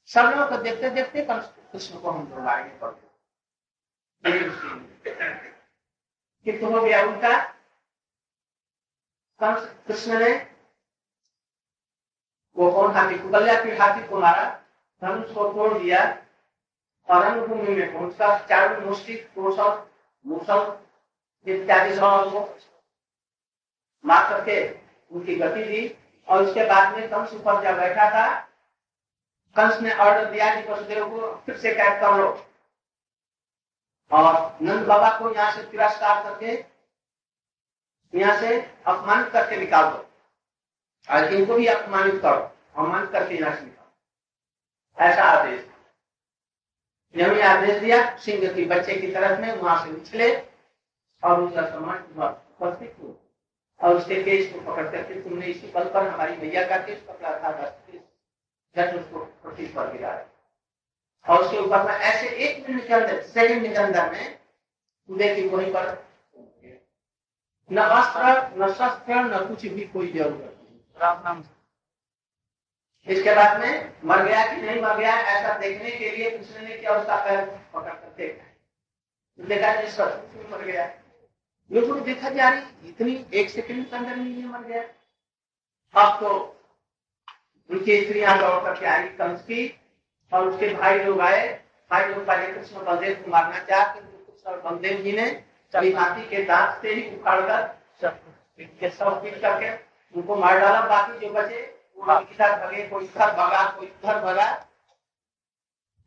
सब 0.06 0.20
लोगों 0.20 0.46
को 0.46 0.62
देखते 0.62 0.90
देखते 0.90 1.26
कृष्ण 1.30 1.98
को 1.98 2.10
हम 2.10 2.28
लोग 2.30 2.40
बढ़ते 2.80 3.08
किंतु 6.48 6.66
हो 6.66 6.80
गया 6.82 7.00
उनका 7.02 7.30
कृष्ण 9.40 10.18
ने 10.18 10.30
वो 12.56 12.70
कौन 12.72 12.94
हाथी 12.94 13.18
को 13.18 13.40
के 13.64 13.76
हाथी 13.76 14.06
को 14.08 14.20
मारा 14.20 14.46
धनुष 15.02 15.34
को 15.34 15.52
तोड़ 15.52 15.72
दिया 15.78 16.00
और 17.08 17.24
रणभूमि 17.24 17.74
में 17.74 17.92
पहुंचकर 17.92 18.46
चारों 18.48 18.80
मुष्टि 18.86 19.14
कौशल 19.34 19.76
मुसल 20.24 20.72
इत्यादि 21.46 21.94
को 21.96 22.40
मार 24.04 24.28
करके 24.30 24.58
उनकी 25.10 25.34
गति 25.34 25.64
दी 25.64 25.86
और 26.28 26.44
उसके 26.44 26.66
बाद 26.66 26.96
में 26.96 27.08
कंस 27.08 27.34
ऊपर 27.34 27.62
जब 27.62 27.78
बैठा 27.78 28.10
था 28.10 28.26
कंस 29.56 29.80
ने 29.82 29.92
ऑर्डर 29.98 30.30
दिया 30.32 30.54
कि 30.54 30.68
वसुदेव 30.70 31.08
को 31.10 31.34
फिर 31.46 31.56
से 31.58 31.74
कैद 31.74 32.00
कर 32.00 32.16
लो 32.18 32.36
और 34.10 34.58
नंद 34.62 34.86
बाबा 34.86 35.10
को 35.18 35.32
यहाँ 35.34 35.52
से 35.52 35.62
तिरस्कार 35.70 36.22
करके, 36.24 36.52
यहाँ 38.12 38.40
से 38.40 38.60
अपमानित 38.86 39.32
करके 39.32 39.56
निकाल 39.56 39.90
दो। 39.90 40.04
और 41.08 41.32
इनको 41.34 41.54
भी 41.54 41.66
अपमानित 41.66 42.20
करो 42.22 42.40
अपमानित 42.76 43.10
करके 43.10 43.34
यहाँ 43.34 43.54
से 43.56 43.64
निकालो 43.64 45.06
ऐसा 45.06 45.24
आदेश। 45.24 45.66
ने 47.14 47.42
आदेश 47.42 47.80
दिया, 47.80 48.16
सिंह 48.16 48.52
की 48.54 48.64
बच्चे 48.64 48.94
की 48.94 49.12
तरफ़ 49.12 49.40
में 49.40 49.52
वहाँ 49.52 49.84
से 49.84 49.92
उछले 49.92 50.34
और 51.22 51.40
उसका 51.42 51.62
सम्मान 51.70 51.98
उपस्थित 51.98 52.96
हुआ 53.02 53.14
और 53.80 53.96
उसके 53.96 54.22
केस 54.22 54.52
को 54.52 54.60
पकड़ 54.60 54.88
करके 54.90 55.22
तुमने 55.22 55.46
इसी 55.46 55.70
पल 55.72 55.84
पर 55.84 56.06
हमारी 56.08 56.36
मैया 56.36 56.66
का 56.68 56.76
केस 56.86 57.00
पकड़ा 57.08 57.38
था 57.38 57.50
उसको 58.76 59.24
प्रतिष्ठ 59.42 59.74
पर 59.74 59.92
और 61.26 61.42
उसके 61.44 61.58
ऊपर 61.58 61.82
में 61.84 61.92
ऐसे 61.92 62.28
एक 62.46 62.68
मिनट 62.68 62.86
के 62.86 62.94
अंदर 62.94 63.22
सेकंड 63.24 63.62
के 63.62 63.74
अंदर 63.76 64.10
में 64.12 64.38
देखिए 65.08 65.48
वहीं 65.48 65.72
पर 65.72 65.96
न 67.70 67.78
अस्त्र, 67.78 68.22
न 68.58 68.72
शस्त्र, 68.72 69.14
न 69.14 69.46
कुछ 69.48 69.66
भी 69.66 69.84
कोई 69.86 70.12
ज़रूरत 70.12 70.56
नहीं। 70.58 71.00
राम 71.00 71.22
नाम 71.24 71.42
इसके 73.06 73.34
बाद 73.34 73.60
में 73.60 73.92
मर 74.04 74.22
गया 74.24 74.46
कि 74.46 74.60
नहीं 74.62 74.80
मर 74.82 74.96
गया, 74.98 75.12
ऐसा 75.14 75.58
देखने 75.58 75.90
के 75.90 76.10
लिए 76.10 76.30
कृष्ण 76.30 76.62
ने 76.62 76.76
क्या 76.76 76.96
उसका 76.98 77.16
पैर 77.24 77.44
पकड़ 77.74 77.92
कर 77.92 78.14
देखा 78.16 78.46
देखा 79.38 79.74
जिस 79.80 80.00
मर 80.00 80.64
गया? 80.64 80.86
लोगों 81.70 82.02
देखा 82.04 82.30
जा 82.30 82.48
रही, 82.48 82.88
इतनी 82.88 83.24
एक 83.40 83.50
सेकंड 83.50 83.88
के 83.90 83.96
अंदर 83.96 84.18
ये 84.18 84.44
मर 84.44 84.62
गया। 84.62 84.82
अब 85.94 86.20
तो 86.20 86.30
उनकी 87.70 88.00
स्त्रियाँ 88.04 88.38
दौड़ 88.38 88.62
करके 88.64 88.86
आई 88.86 89.08
कंस 89.18 89.42
की 89.42 89.66
और 90.32 90.48
उसके 90.48 90.72
भाई 90.74 90.98
लोग 90.98 91.20
आए। 91.20 91.46
भाई 91.90 92.04
लोग 92.04 92.26
पहले 92.26 92.52
कृष्ण 92.54 92.84
बलदेव 92.84 93.22
को 93.24 93.30
मारना 93.30 93.58
चाह 93.64 93.92
किंतु 93.94 94.16
कृष्ण 94.16 94.62
बलदेव 94.62 95.02
जी 95.02 95.12
ने 95.12 95.26
हाथी 95.74 96.22
के 96.28 96.42
दांत 96.44 96.82
से 96.82 96.94
ही 96.94 97.02
उखाड़ 97.16 97.40
कर 97.40 97.76
सब 98.90 99.22
पीट 99.22 99.40
करके 99.40 99.70
उनको 100.14 100.36
मार 100.36 100.58
डाला। 100.60 100.80
बाकी 100.80 101.18
जो 101.18 101.32
बचे, 101.32 101.60
वो 101.96 102.04
भगे, 102.04 102.88
कोई 102.88 103.04
इधर 103.04 103.32
भगा, 103.32 103.64
कोई 103.70 103.86
भगा। 104.04 104.46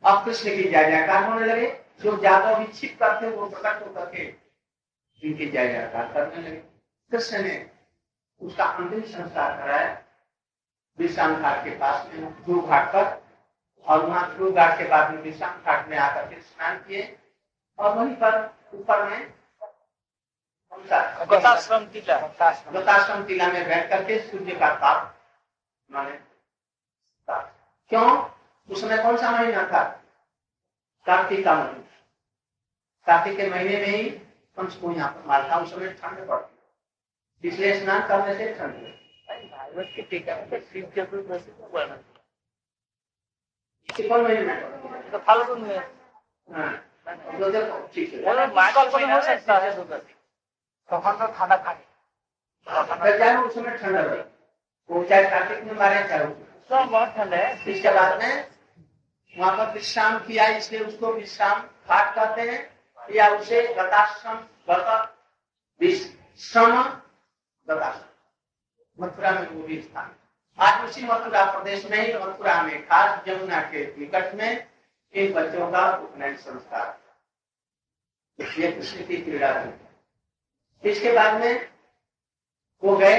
अब 0.03 0.23
कृष्ण 0.25 0.49
की 0.49 0.63
जय 0.63 0.91
जयकार 0.91 1.23
होने 1.23 1.45
लगे। 1.45 1.67
जो 2.03 2.17
ज़्यादा 2.17 2.57
विक्षिप 2.57 2.97
करते, 2.99 3.29
वो 3.29 3.49
प्रकट 3.49 3.87
होकर 3.87 4.05
जय 5.45 5.67
जयकार 5.67 6.11
करने 6.13 6.41
लगे। 6.41 6.62
कृष्ण 7.12 7.41
ने 7.43 7.69
उसका 8.41 8.65
अंतिम 8.65 9.01
संस्कार 9.01 9.57
कराया। 9.57 9.97
विश्राम 10.97 11.36
घाट 11.36 11.63
के 11.63 11.77
पास 11.77 12.07
में 12.13 12.31
ध्रुव 12.36 12.67
घाट 12.67 12.88
पर 12.88 13.20
और 13.88 14.06
वहाँ 14.06 14.34
ध्रुव 14.36 14.52
घाट 14.54 14.78
के 14.78 14.88
बाद 14.89 15.13
में 15.13 15.22
विश्राम 15.22 15.62
घाट 15.63 15.88
में 15.89 15.98
आकर 15.98 16.28
के 16.30 16.41
स्नान 16.41 16.78
किए 16.78 17.17
और 17.80 17.96
वहीं 17.96 18.15
पर 18.15 18.39
ऊपर 18.74 19.10
में 19.10 19.32
गताश्रम 21.32 21.86
टीला। 21.94 22.17
गताश्रम 22.72 23.24
टीला 23.26 23.48
में 23.48 23.63
बैठ 23.67 23.89
करके 23.89 24.20
सूर्य 24.28 24.56
का 24.56 24.70
ताप 24.76 25.15
माने 25.89 26.20
क्यों? 27.91 28.06
उसमें 28.70 29.02
कौन 29.04 29.17
सा 29.17 29.32
महीना 29.32 29.63
था? 29.67 29.84
कार्तिक 31.08 31.44
का 31.46 31.56
महीना। 31.56 31.82
कार्तिक 33.08 33.38
के 33.38 33.50
महीने 33.50 33.78
में 33.78 33.88
ही 33.88 34.10
पंच 34.58 34.76
को 34.76 34.91
यहाँ 34.91 35.12
पर 35.12 35.28
मार 35.28 35.50
था 35.52 35.58
उस 35.58 35.74
समय 35.74 35.94
ठंड 36.02 36.28
पड़ती 36.28 37.48
इसलिए 37.48 37.80
स्नान 37.80 38.08
करने 38.08 38.36
से 38.38 38.54
ठंड 38.56 38.74
भागवत 39.52 39.91
की 39.96 40.02
टीका 40.02 40.36
में 40.36 40.60
शिव 40.62 40.91
चतुर्दशी 40.98 41.52
में 43.99 45.12
तो 45.12 45.17
फाल्गुन 45.19 45.62
में 45.62 45.77
हाँ 46.49 46.71
तो 47.08 47.49
देखो 47.51 47.80
ठीक 47.95 48.13
है 48.13 48.23
बोलो 48.23 48.47
माघ 48.56 48.77
महीना 48.77 49.15
हो 49.15 49.21
सकता 49.21 49.58
है 49.58 49.71
तखन 50.89 51.17
तो 51.17 51.27
खाना 51.34 51.58
खाने 51.58 51.89
अगर 52.67 53.38
उस 53.38 53.54
समय 53.56 53.77
ठंड 53.77 53.95
रहे 53.95 54.23
वो 54.89 55.04
चाहे 55.04 55.30
कार्तिक 55.30 55.63
में 55.63 55.73
मारे 55.73 56.04
चाहे 56.10 56.25
सब 56.69 56.89
बहुत 56.91 57.10
ठंड 57.17 57.34
है 57.34 57.73
इसके 57.73 57.89
बाद 57.89 58.23
में 58.23 58.47
वहाँ 59.36 59.56
पर 59.58 59.73
विश्राम 59.73 60.17
किया 60.19 60.47
इसलिए 60.58 60.82
उसको 60.82 61.13
विश्राम 61.13 61.62
घाट 61.62 62.15
कहते 62.15 62.49
हैं 62.51 63.15
या 63.15 63.30
उसे 63.36 63.62
गताश्रम 63.75 64.38
गत 64.69 65.13
विश्रम 65.82 66.77
मथुरा 68.99 69.32
में 69.32 69.47
वो 69.49 69.67
भी 69.67 69.82
स्थान 69.82 70.15
आज 70.62 70.84
उसी 70.86 71.04
मथुरा 71.04 71.43
प्रदेश 71.52 71.86
में 71.91 71.97
ही 71.97 72.13
मथुरा 72.15 72.62
में, 72.63 72.82
खास 72.88 73.24
जमुना 73.26 73.62
के 73.69 73.86
निकट 74.00 74.34
में 74.36 74.67
इन 75.13 75.32
बच्चों 75.34 75.69
का 75.71 75.86
उपनयन 75.97 76.36
संस्कार। 76.38 77.00
ये 78.39 78.71
कृष्ण 78.71 79.06
की 79.08 79.17
क्रीड़ा 79.17 79.54
थी। 79.56 80.89
इसके 80.89 81.12
बाद 81.12 81.39
में 81.41 81.67
वो 82.84 82.95
गए 82.97 83.17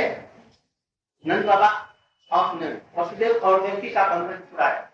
नंद 1.24 1.44
बाबा 1.46 1.70
और 2.30 2.62
वसुदेव 2.96 3.34
और 3.38 3.60
देवकी 3.62 3.90
का 3.90 4.06
बंधन 4.08 4.38
छुड़ाया 4.50 4.88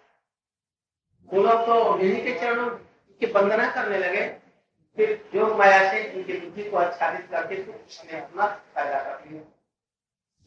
वो 1.30 1.42
लोग 1.42 1.66
तो 1.66 1.98
इन्हीं 1.98 2.22
के 2.24 2.38
चरणों 2.40 2.68
की 3.20 3.26
वंदना 3.28 3.70
करने 3.72 3.98
लगे। 3.98 4.26
फिर 4.98 5.08
जो 5.34 5.54
माया 5.56 5.90
से 5.90 6.02
इनकी 6.02 6.38
बुद्धि 6.38 6.70
को 6.70 6.76
आच्छादित 6.76 7.28
करके 7.30 7.56
फिर 7.56 7.74
उसने 7.76 8.20
अपना 8.20 8.46
फ़ायदा 8.74 9.02
कर 9.02 9.30
लिया 9.30 9.42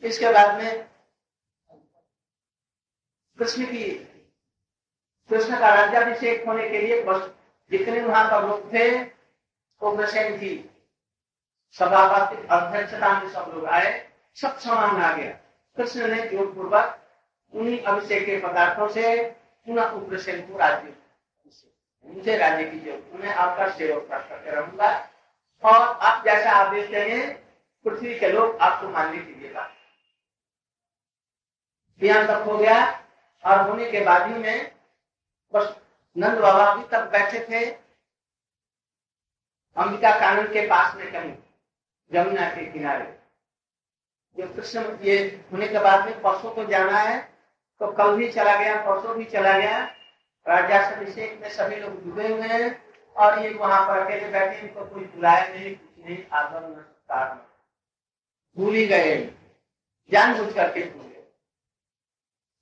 इसके 0.04 0.34
बाद 0.34 0.62
में 0.62 0.90
कृष्ण 3.42 3.66
की, 3.66 3.92
कृष्ण 5.30 5.60
का 5.60 5.74
राज्याभिषेक 5.76 6.46
होने 6.48 6.70
के 6.70 6.82
लिए 6.82 7.04
बस 7.04 7.22
जितने 7.72 8.02
वहाँ 8.02 8.26
पर 8.32 8.48
लोग 8.48 8.74
थे, 8.74 9.04
वो 9.82 9.96
प्रसन्न 9.96 10.38
थी। 10.38 10.70
सभापति 11.72 12.48
अध्यक्षता 12.52 13.22
में 13.22 13.30
सब 13.30 13.52
लोग 13.56 13.66
आए, 13.66 14.10
सब 14.36 14.60
समान 14.60 15.02
आ 15.02 15.18
गया। 15.18 15.32
कृष्ण 15.78 16.08
ने 16.08 16.30
योग 16.30 16.56
पूर्वक 16.56 17.02
उन्हीं 17.54 17.82
अभिषेक 17.84 18.26
के 18.26 18.40
पदार्थों 18.40 18.88
से 18.88 19.30
पुनः 19.68 19.90
उग्रसेन 19.90 20.42
को 20.42 20.58
राज्य 20.58 20.94
उनसे 22.06 22.38
राज्य 22.38 22.70
कीजिए। 22.70 23.04
उन्हें 23.14 23.34
आपका 23.34 23.70
सेवक 23.70 24.08
प्राप्त 24.08 24.30
करके 24.30 24.52
रहूँगा। 24.52 25.10
और 25.64 25.78
आप 25.78 26.26
जैसा 26.26 26.52
आदेश 26.52 26.90
देंगे 26.90 27.28
पृथ्वी 27.86 28.20
के 28.20 28.28
लोग 28.28 28.58
आपको 28.58 28.90
मानने 28.90 29.18
कीजिएगा 29.18 29.70
यहाँ 32.04 32.28
तक 32.28 32.50
हो 32.50 32.58
गया। 32.58 33.01
और 33.46 33.70
होने 33.70 33.90
के 33.92 34.04
बाद 34.06 34.28
ही 34.28 34.38
में 34.40 34.72
बस 35.54 35.76
नंद 36.16 36.40
बाबा 36.40 36.66
अभी 36.66 36.84
तक 36.90 37.10
बैठे 37.12 37.40
थे। 37.50 37.66
अंबिका 39.78 40.12
कानन 40.20 40.48
के 40.54 40.66
पास 40.68 40.96
में 40.96 41.12
कहीं, 41.12 41.34
जमुना 42.12 42.50
के 42.50 42.66
किनारे। 42.72 43.06
जो 44.38 44.48
कृष्ण 44.56 44.98
ये 45.04 45.18
होने 45.52 45.68
के 45.68 45.80
बाद 45.80 46.06
में 46.06 46.22
परसों 46.22 46.52
को 46.52 46.66
जाना 46.66 47.00
है 47.00 47.20
तो 47.82 47.92
कल 47.94 48.16
भी 48.16 48.32
चला 48.32 48.56
गया, 48.56 48.76
परसों 48.82 49.16
भी 49.18 49.26
चला 49.28 49.58
गया। 49.58 49.80
राज्याभिषेक 50.46 51.40
में 51.42 51.50
सभी 51.50 51.76
लोग 51.76 52.04
डूबे 52.04 52.28
हुए 52.28 52.48
हैं 52.50 52.70
और 53.16 53.40
ये 53.40 53.50
वहाँ 53.52 53.82
पर 53.88 54.00
अकेले 54.00 54.30
बैठे, 54.30 54.60
इनको 54.60 54.86
कोई 54.86 55.04
बुलाया 55.06 55.48
नहीं, 55.48 55.76
कुछ 55.76 56.06
नहीं 56.06 56.18
आदर 56.34 56.62
न 56.62 56.74
सत्कार 56.74 57.28
भूल 58.58 58.76
ही 58.76 58.86
गए। 58.88 59.16
जान 60.12 60.38
बुझ 60.38 60.54
करके 60.54 60.84
भूल 60.84 61.11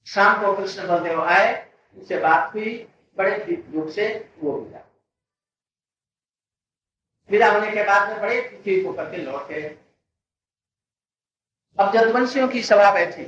शाम 0.08 0.42
को 0.42 0.56
कृष्ण 0.58 0.88
बलदेव 0.88 1.22
आए, 1.24 1.50
उनसे 1.98 2.20
बात 2.20 2.54
हुई, 2.54 2.78
बड़े 3.18 3.38
दुख 3.56 3.90
से 3.90 4.08
वो 4.40 4.60
मिला 4.60 4.80
विदा 7.30 7.52
होने 7.54 7.72
के 7.72 7.84
बाद 7.84 8.10
में 8.10 8.22
बड़े 8.22 8.38
होकर 8.86 9.12
के 9.12 9.18
लौटे 9.18 9.62
अब 11.78 11.92
जदवंशियों 11.94 12.48
की 12.48 12.62
सभा 12.64 12.92
बैठी 12.94 13.26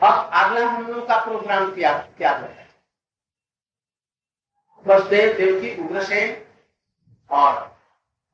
अब 0.00 0.30
अगला 0.32 0.66
हम 0.68 0.86
लोग 0.86 1.06
का 1.08 1.16
प्रोग्राम 1.24 1.74
क्या 1.74 1.92
क्या 2.18 2.30
है। 2.36 2.68
वसुदेव 4.86 5.36
देव 5.36 5.60
की 5.60 5.76
उग्रसेन 5.82 6.46
और 7.30 7.52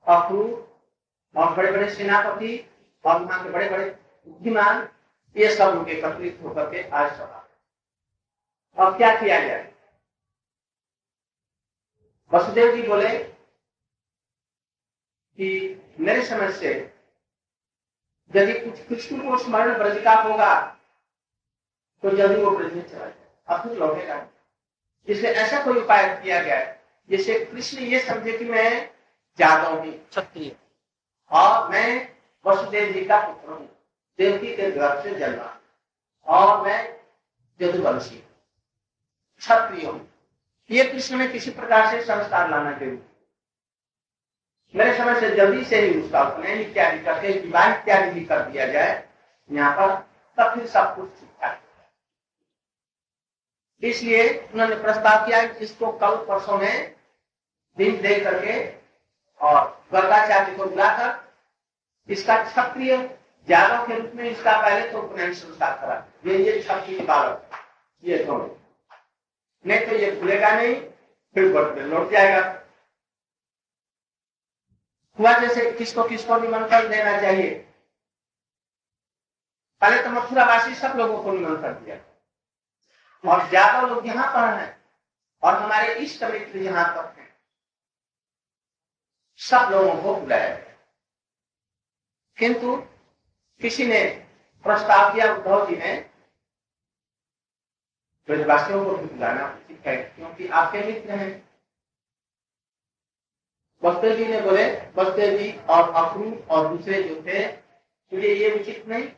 अक्रूर 0.06 0.50
और 1.34 1.54
बड़े 1.56 1.70
बड़े 1.72 1.90
सेनापति 1.94 2.56
और 3.04 3.22
वहाँ 3.24 3.42
के 3.44 3.50
बड़े 3.50 3.68
बड़े 3.68 3.84
बुद्धिमान 4.26 4.88
ये 5.36 5.54
सब 5.56 5.76
उनके 5.78 5.92
एकत्रित 5.92 6.38
होकर 6.42 6.70
के 6.70 6.88
आज 6.90 7.10
सभा 7.12 7.46
अब 8.78 8.96
क्या 8.96 9.14
किया 9.20 9.38
जाए? 9.40 9.66
वसुदेव 12.30 12.74
जी 12.76 12.82
बोले 12.82 13.08
कि 15.38 15.48
मेरे 16.00 16.24
समझ 16.26 16.50
से 16.54 16.72
यदि 18.30 18.52
कुछ 18.60 18.84
कृष्ण 18.88 19.18
को 19.20 19.38
स्मरण 19.38 19.78
ब्रज 19.78 20.02
का 20.04 20.14
होगा 20.22 20.52
तो 22.02 22.10
जल्दी 22.16 22.42
वो 22.42 22.50
ब्रज 22.50 22.72
में 22.74 22.82
चला 22.82 23.04
जाए। 23.04 23.28
अब 23.48 23.62
फिर 23.62 23.78
लौटेगा 23.78 24.26
इसलिए 25.08 25.32
ऐसा 25.32 25.64
कोई 25.64 25.80
उपाय 25.80 26.08
किया 26.22 26.42
गया 26.42 26.60
जिससे 27.10 27.38
कृष्ण 27.44 27.78
ये 27.84 28.00
समझे 28.00 28.36
कि 28.38 28.44
मैं 28.44 28.70
जादव 29.38 29.78
हूँ 29.78 29.92
क्षत्रिय 29.92 30.56
और 31.30 31.68
मैं 31.70 31.88
वसुदेव 32.44 32.92
जी 32.92 33.04
का 33.04 33.20
पुत्र 33.26 33.52
हूँ। 33.52 33.68
देवकी 34.20 34.54
के 34.56 34.70
गर्भ 34.70 35.02
से 35.02 35.14
जन्मा। 35.18 35.56
और 36.28 36.60
मैं 36.62 36.80
यदुवंशी 37.60 38.16
क्षत्रिय। 38.16 39.86
हूँ 39.86 40.08
ये 40.70 40.84
कृष्ण 40.84 41.16
में 41.16 41.30
किसी 41.32 41.50
प्रकार 41.52 41.90
से 41.90 42.02
संस्कार 42.04 42.50
लाना 42.50 42.72
ज़रूरी 42.72 42.98
मेरे 44.74 44.96
समझ 44.98 45.16
से 45.20 45.30
जल्दी 45.36 45.64
से 45.64 45.80
ही 45.80 46.00
उसका 46.00 46.22
उपनयन 46.24 46.60
इत्यादि 46.60 46.98
करके, 47.04 47.28
विवाह 47.30 47.72
इत्यादि 47.72 48.10
भी 48.10 48.24
कर 48.26 48.42
दिया 48.50 48.66
जाए, 48.66 48.92
यहाँ 49.50 49.72
पर 49.76 49.94
तब 50.38 50.54
फिर 50.54 50.66
सब 50.68 50.94
कुछ 50.96 51.08
ठीक 51.10 51.28
ठाक 51.40 51.58
इसलिए 53.82 54.22
उन्होंने 54.44 54.76
प्रस्ताव 54.76 55.26
किया 55.26 55.42
कि 55.44 55.64
इसको 55.64 55.90
कल 55.98 56.16
परसों 56.26 56.58
में 56.58 56.94
दिन 57.78 58.00
दे 58.02 58.18
करके 58.20 58.54
और 59.40 59.60
गर्गाचार्य 59.92 60.54
को 60.56 60.64
बुलाकर 60.64 62.12
इसका 62.12 62.42
क्षत्रिय 62.44 62.96
जादव 63.50 63.86
के 63.86 63.98
रूप 63.98 64.12
में 64.14 64.24
इसका 64.24 64.60
पहले 64.62 64.90
तो 64.92 65.02
उपनयन 65.02 65.34
संस्कार 65.34 65.76
करा। 65.80 65.94
ये 66.26 66.38
ये 66.44 66.60
क्षत्रिय 66.60 67.00
बालक। 67.06 67.50
ये 68.02 68.24
दोनों 68.24 68.48
नहीं 69.64 69.86
तो 69.86 69.96
ये 69.96 70.10
भूलेगा 70.20 70.50
नहीं, 70.52 70.74
फिर 71.36 71.86
लौट 71.86 72.10
जाएगा। 72.10 72.40
हुआ 75.18 75.32
जैसे 75.38 75.70
किसको 75.72 76.02
किसको 76.08 76.36
निमंत्रण 76.40 76.88
देना 76.88 77.20
चाहिए? 77.20 77.50
पहले 79.82 80.02
तो 80.02 80.10
मथुरावासी 80.10 80.74
सब 80.74 80.96
लोगों 80.96 81.22
को 81.22 81.32
निमंत्रण 81.32 81.74
दिया। 81.84 81.96
और 83.24 83.48
ज़्यादा 83.48 83.80
लोग 83.82 84.06
यहाँ 84.06 84.26
पर 84.34 84.54
हैं, 84.54 84.76
और 85.42 85.54
हमारे 85.54 85.94
इष्ट 85.96 86.22
मित्र 86.24 86.58
यहाँ 86.58 86.86
पर 86.96 87.04
हैं। 87.18 87.28
सब 89.40 89.68
लोगों 89.72 89.94
को 90.02 90.14
बुलाया। 90.14 90.54
किंतु 92.38 92.76
किसी 93.60 93.86
ने 93.86 94.04
प्रस्ताव 94.64 95.12
किया, 95.12 95.32
उद्धव 95.34 95.68
जी 95.68 95.76
ने। 95.76 95.94
ब्रजवासियों 98.28 98.84
को 98.84 98.96
भी 98.96 99.06
बुलाना 99.06 99.46
उचित 99.46 99.86
है, 99.86 99.96
क्योंकि 99.96 100.48
आपके 100.48 100.82
मित्र 100.82 101.10
हैं। 101.12 101.30
बस्ते 103.82 104.16
जी 104.16 104.26
ने 104.26 104.40
बोले 104.40 104.64
बस्ते 104.96 105.30
जी 105.38 105.50
और 105.68 105.90
अक्रू 105.94 106.32
और 106.50 106.68
दूसरे 106.68 107.02
जो 107.02 107.14
थे, 107.22 107.46
मुझे 108.12 108.34
ये 108.34 108.50
उचित 108.60 108.88
नहीं। 108.88 109.08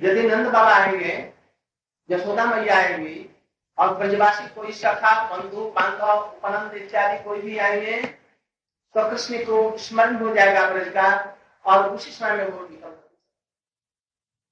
यदि 0.00 0.22
नंद 0.22 0.46
बाबा 0.46 0.74
आएँगे, 0.74 1.14
यशोदा 2.08 2.44
मैया 2.46 2.76
आएँगी, 2.76 3.24
और 3.78 3.94
ब्रजवासी 3.94 4.48
कोई 4.54 4.72
सखा 4.74 5.12
बंधु, 5.28 5.64
बांधव, 5.70 6.20
उपनंद 6.28 6.74
इत्यादि 6.74 7.22
कोई 7.24 7.40
भी 7.40 7.58
आएँगे 7.58 8.00
तो 8.94 9.08
कृष्ण 9.10 9.44
को 9.44 9.76
स्मरण 9.78 10.16
हो 10.16 10.34
जाएगा 10.34 10.68
ब्रज 10.70 10.88
का, 10.88 11.08
और 11.64 11.90
उसी 11.90 12.10
समय 12.10 12.36
में 12.36 12.48
वो 12.48 12.68
निकल 12.68 12.96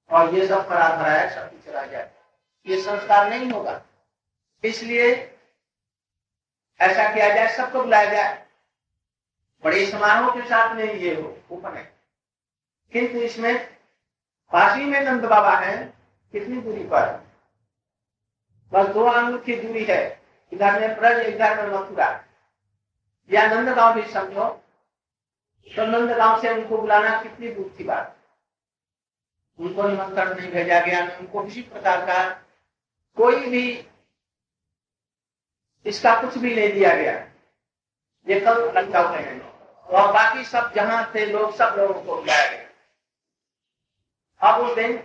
और 0.09 0.35
ये 0.35 0.47
सब 0.47 0.69
फरा 0.69 0.95
भराया 0.95 1.35
सब 1.35 1.51
कुछ 1.51 1.65
चला 1.65 1.85
जाए 1.85 2.11
ये 2.67 2.81
संस्कार 2.81 3.29
नहीं 3.29 3.51
होगा। 3.51 3.81
इसलिए 4.63 5.37
ऐसा 6.81 7.13
किया 7.13 7.35
जाए, 7.35 7.57
सबको 7.57 7.83
बुलाया 7.83 8.11
जाए। 8.11 8.47
बड़े 9.63 9.85
समारोह 9.85 10.29
के 10.29 10.41
साथ 10.41 10.75
में 10.75 10.93
ये 10.93 11.21
हो 11.21 11.37
उपनयन 11.51 11.87
किंतु 12.93 13.17
इसमें 13.17 13.77
पासी 14.51 14.85
में 14.85 15.01
नंद 15.01 15.25
बाबा 15.25 15.57
है, 15.57 15.93
कितनी 16.31 16.61
दूरी 16.61 16.83
पर? 16.83 17.27
बस 18.73 18.87
दो 18.87 19.05
अंग 19.05 19.39
की 19.39 19.55
दूरी 19.55 19.83
है। 19.85 20.21
इधर 20.53 20.79
में 20.79 20.97
ब्रज, 20.97 21.25
इधर 21.25 21.67
में 21.67 21.79
मथुरा। 21.79 22.23
या 23.33 23.47
नंदगांव 23.47 24.01
भी 24.01 24.11
समझो। 24.11 24.63
तो 25.75 25.85
नंदगांव 25.85 26.41
से 26.41 26.53
उनको 26.53 26.77
बुलाना 26.77 27.23
कितनी 27.23 27.51
दूर 27.51 27.75
की 27.77 27.83
बात? 27.83 28.16
उनको 29.59 29.87
निमंत्रण 29.87 30.33
नहीं 30.35 30.51
भेजा 30.51 30.79
गया, 30.79 30.99
उनको 31.19 31.43
किसी 31.43 31.61
प्रकार 31.63 32.05
का 32.05 32.23
कोई 33.17 33.45
भी 33.49 33.63
इसका 35.85 36.21
कुछ 36.21 36.37
भी 36.37 36.55
नहीं 36.55 36.71
दिया 36.73 36.93
गया। 36.95 37.13
ये 38.27 38.39
कल 38.39 38.63
लंका 38.75 39.01
है 39.09 39.39
और 39.87 40.11
बाकी 40.13 40.43
सब 40.45 40.71
जहाँ 40.75 41.11
थे 41.15 41.25
लोग, 41.25 41.55
सब 41.55 41.75
लोगों 41.77 41.93
को 41.95 42.15
बुलाया 42.15 42.51
गया। 42.51 42.65
अब 44.41 44.61
उस 44.61 44.75
दिन 44.75 44.97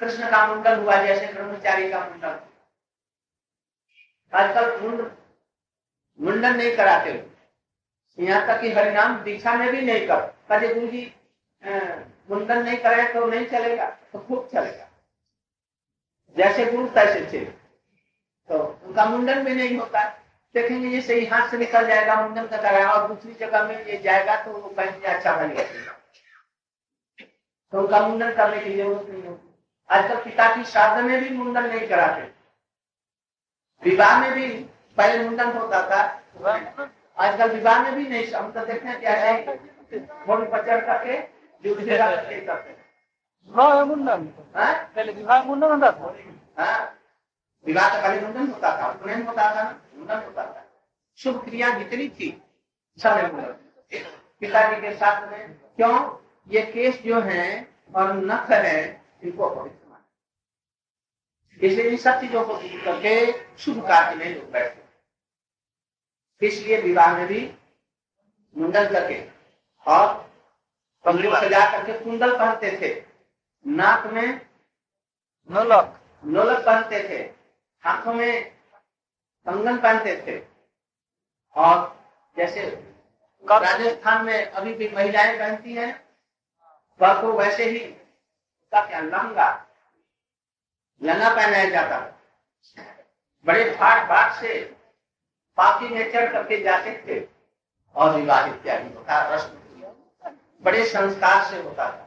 कृष्ण 0.00 0.30
का 0.30 0.46
मुंडन 0.46 0.80
हुआ, 0.80 0.96
जैसे 0.96 1.32
ब्रह्मचारी 1.32 1.90
का 1.90 2.00
मुंडन 2.00 2.38
आजकल 4.32 4.80
मुंड 4.80 5.00
मुंडन 6.18 6.56
नहीं 6.56 6.76
कराते। 6.76 7.12
यहाँ 8.18 8.46
तक 8.46 8.60
कि 8.60 8.70
हरिनाम 8.72 9.22
दीक्षा 9.24 9.54
में 9.54 9.70
भी 9.72 9.80
नहीं 9.82 10.06
कर 10.06 10.74
गुरु 10.74 10.86
जी 10.86 11.02
मुंडन 12.30 12.62
नहीं 12.62 12.76
करे 12.78 13.02
तो 13.12 13.26
नहीं 13.26 13.46
चलेगा 13.48 13.86
तो 14.12 14.18
खूब 14.18 14.48
चलेगा। 14.52 14.86
जैसे 16.36 16.64
गुरु 16.66 16.86
तैसे 16.88 17.20
थे 17.32 17.44
तो 17.44 18.58
उनका 18.86 19.04
मुंडन 19.06 19.44
भी 19.44 19.54
नहीं 19.54 19.78
होता। 19.78 20.04
देखेंगे 20.54 20.88
ये 20.88 21.00
सही 21.02 21.24
हाथ 21.26 21.50
से 21.50 21.56
निकल 21.58 21.86
जाएगा, 21.86 22.14
मुंडन 22.16 22.46
का 22.46 22.56
कराया, 22.58 22.90
और 22.90 23.08
दूसरी 23.08 23.32
जगह 23.40 23.62
में 23.64 23.84
ये 23.86 23.98
जाएगा 23.98 24.36
तो 24.44 24.52
वो 24.52 24.68
कहेंगे 24.68 25.06
अच्छा 25.08 25.36
बन 25.36 25.48
गया। 25.48 25.92
तो 27.72 27.80
उनका 27.80 28.00
मुंडन 28.06 28.32
करने 28.34 28.60
की 28.60 28.76
ज़रूरत 28.76 29.08
नहीं 29.08 29.22
होती। 29.22 29.48
आजकल 29.90 30.22
पिता 30.24 30.54
की 30.56 30.64
श्राद्ध 30.66 31.04
में 31.04 31.20
भी 31.20 31.30
मुंडन 31.30 31.66
नहीं 31.66 31.88
कराते। 31.88 32.22
विवाह 33.82 34.18
में 34.20 34.32
भी 34.34 34.48
पहले 34.98 35.24
मुंडन 35.24 35.52
होता 35.52 35.82
था। 35.90 36.00
आजकल 37.18 37.50
विवाह 37.50 37.82
में 37.82 37.94
भी 37.94 38.08
नहीं, 38.08 38.32
हम 38.32 38.50
तो 38.52 38.64
देखते 38.64 38.88
हैं 38.88 39.00
क्या 39.00 39.14
है 39.16 39.56
फ़ोन 40.26 40.44
पर 40.46 40.66
चढ़ 40.66 40.84
करके 40.86 41.18
विवाह 43.48 43.84
मुंडन 43.84 44.28
हाँ? 44.56 44.74
पहले 44.96 45.12
विवाह 45.12 45.42
मुंडन 45.44 45.70
होता 45.70 45.90
था। 45.92 46.14
हाँ? 46.58 46.98
विवाह 47.66 47.88
का 47.88 48.00
पहले 48.02 48.20
मुंडन 48.20 48.52
होता 48.52 48.82
था। 48.82 48.90
उपनयन 48.90 49.26
होता 49.26 49.54
था 49.54 49.70
मुंडन 49.94 50.16
होता 50.16 50.44
था। 50.44 50.64
शुभ 51.16 51.44
क्रिया 51.44 51.70
जितनी 51.78 52.08
थी 52.08 52.42
सब 52.98 53.34
मुंडन 53.34 53.56
पिताजी 54.40 54.80
के 54.80 54.94
साथ 54.96 55.30
में। 55.30 55.54
क्यों? 55.54 56.20
ये 56.48 56.62
केस 56.62 57.02
जो 57.02 57.20
है 57.20 57.68
और 57.96 58.12
नख 58.12 58.50
है 58.50 59.02
इनको 59.24 59.54
माना। 59.54 60.04
इसलिए 61.62 61.90
इन 61.90 61.96
सब 61.96 62.20
चीज़ों 62.20 62.44
को 62.44 62.56
करके 62.56 63.32
शुभ 63.58 63.82
कार्य 63.88 64.16
में 64.16 64.34
लोग 64.34 64.50
बैठते 64.50 64.80
इसलिए 66.46 66.80
विवाह 66.80 67.16
में 67.18 67.26
भी 67.26 67.54
मुंडन 68.56 68.88
करके 68.88 69.28
और 69.86 70.29
पगड़ी 71.04 71.28
सजा 71.30 71.60
करके 71.70 71.92
कुंडल 71.98 72.38
पहनते 72.38 72.70
थे। 72.80 72.90
नाक 73.66 74.06
में 74.06 74.28
नौलख 75.50 75.98
नोलक 76.24 76.64
पहनते 76.66 77.08
थे। 77.08 77.22
हाथों 77.84 78.14
में 78.14 78.50
कंगन 79.46 79.78
पहनते 79.78 80.16
थे। 80.26 80.36
और 81.54 81.96
जैसे 82.36 82.68
राजस्थान 83.44 84.24
में 84.24 84.46
अभी 84.46 84.74
भी 84.74 84.88
महिलाएँ 84.88 85.38
पहनती 85.38 85.74
हैं 85.74 85.92
वह 87.00 87.20
तो 87.22 87.32
वैसे 87.32 87.64
ही 87.64 87.84
उसका 87.86 88.86
क्या 88.86 89.00
लहंगा? 89.00 89.48
लंगा 91.02 91.34
पहनाया 91.36 91.68
जाता। 91.70 91.98
बड़े 93.46 93.64
फाट 93.70 94.08
फाट 94.08 94.32
से 94.40 94.64
पापी 95.58 95.88
में 95.88 96.12
चढ़ 96.12 96.32
करके 96.32 96.60
जाते 96.62 96.92
थे। 97.06 97.28
और 97.96 98.16
विवाह 98.16 98.46
इत्यादि 98.46 98.94
होता 98.94 99.22
रस्म 99.34 99.59
बड़े 100.62 100.84
संस्कार 100.86 101.50
से 101.50 101.62
होता 101.62 101.90
था। 101.90 102.06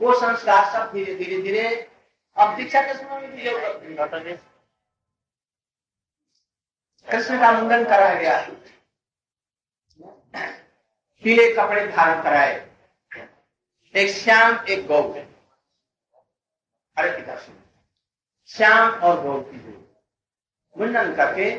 वो 0.00 0.14
संस्कार 0.20 0.72
सब 0.72 0.92
धीरे 0.92 1.14
धीरे 1.14 1.42
धीरे 1.42 1.66
अब 2.36 2.56
दीक्षा 2.56 2.80
के 2.82 2.94
समय 2.94 3.20
में 3.20 3.36
जी 3.36 4.36
कृष्ण 7.08 7.40
का 7.40 7.50
मुंडन 7.52 7.84
कराया 7.84 8.14
गया। 8.14 8.40
पीले 11.24 11.52
कपड़े 11.54 11.86
धारण 11.86 12.22
कराए। 12.22 12.54
एक 13.94 14.10
श्याम 14.10 14.64
एक 14.68 14.86
गौ 14.86 15.02
अरे 16.96 17.10
पिता 17.16 17.36
सुन 17.36 17.62
श्याम 18.48 18.90
और 19.00 19.20
गौ 19.22 19.40
की 19.40 19.58
मुंडन 20.76 21.14
करके 21.16 21.50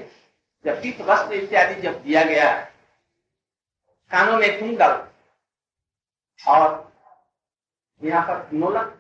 जब 0.65 0.81
पीत 0.81 1.01
वस्त्र 1.01 1.33
इत्यादि 1.33 1.81
जब 1.81 2.01
दिया 2.03 2.23
गया 2.23 2.51
कानों 4.11 4.37
में 4.37 4.59
कुंडल 4.59 5.10
और 6.45 6.91
यहाँ 8.01 8.23
पर 8.27 8.49
नोलक 8.53 8.97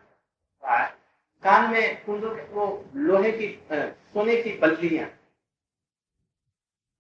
कान 1.43 1.69
में 1.71 2.05
कुंडल 2.05 2.41
वो 2.51 2.65
लोहे 2.95 3.31
की 3.31 3.47
सोने 3.69 4.35
की 4.41 4.57
बल्लियाँ। 4.57 5.07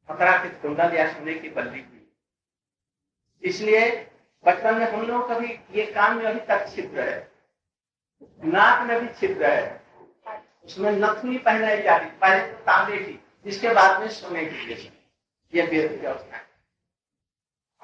पकड़ा 0.09 0.31
के 0.37 0.49
कुंडल 0.61 0.95
या 0.95 1.07
सोने 1.13 1.33
की 1.33 1.49
बल्ली 1.49 1.81
की। 1.81 1.97
इसलिए 3.43 3.89
बचपन 4.45 4.75
में 4.75 4.85
हम 4.91 5.05
लोग 5.07 5.29
कभी 5.29 5.47
ये 5.71 5.85
कान 5.91 6.17
में 6.17 6.25
अभी 6.25 6.39
तक 6.47 6.67
छिद्र 6.69 7.01
है। 7.01 7.31
नाक 8.45 8.87
में 8.87 8.99
भी 9.01 9.07
छिद्र 9.19 9.45
है। 9.45 9.81
उसमें 10.65 10.91
नथनी 10.91 11.37
पहनाई 11.39 11.81
जाती 11.81 12.05
पहले 12.17 12.47
तो 12.47 12.57
तांबे 12.63 12.97
की 12.97 13.19
जिसके 13.45 13.73
बाद 13.73 13.99
में 14.01 14.07
सोने 14.09 14.45
की 14.45 14.73
ये 15.53 15.61
बेहद 15.63 15.99
व्यवस्था 16.01 16.35
है। 16.35 16.45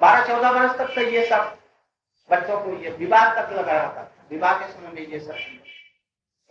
बारह 0.00 0.26
चौदह 0.26 0.50
वर्ष 0.50 0.78
तक 0.78 0.94
तो 0.94 1.00
ये 1.02 1.26
सब 1.26 1.57
बच्चों 2.30 2.60
को 2.60 2.82
ये 2.82 2.90
विवाह 2.90 3.34
तक 3.34 3.52
लगा 3.52 3.72
रहा 3.72 3.88
था। 3.88 4.12
विवाह 4.30 4.52
के 4.52 4.72
समय 4.72 4.92
में 4.92 5.06
ये 5.06 5.20
सब 5.20 5.34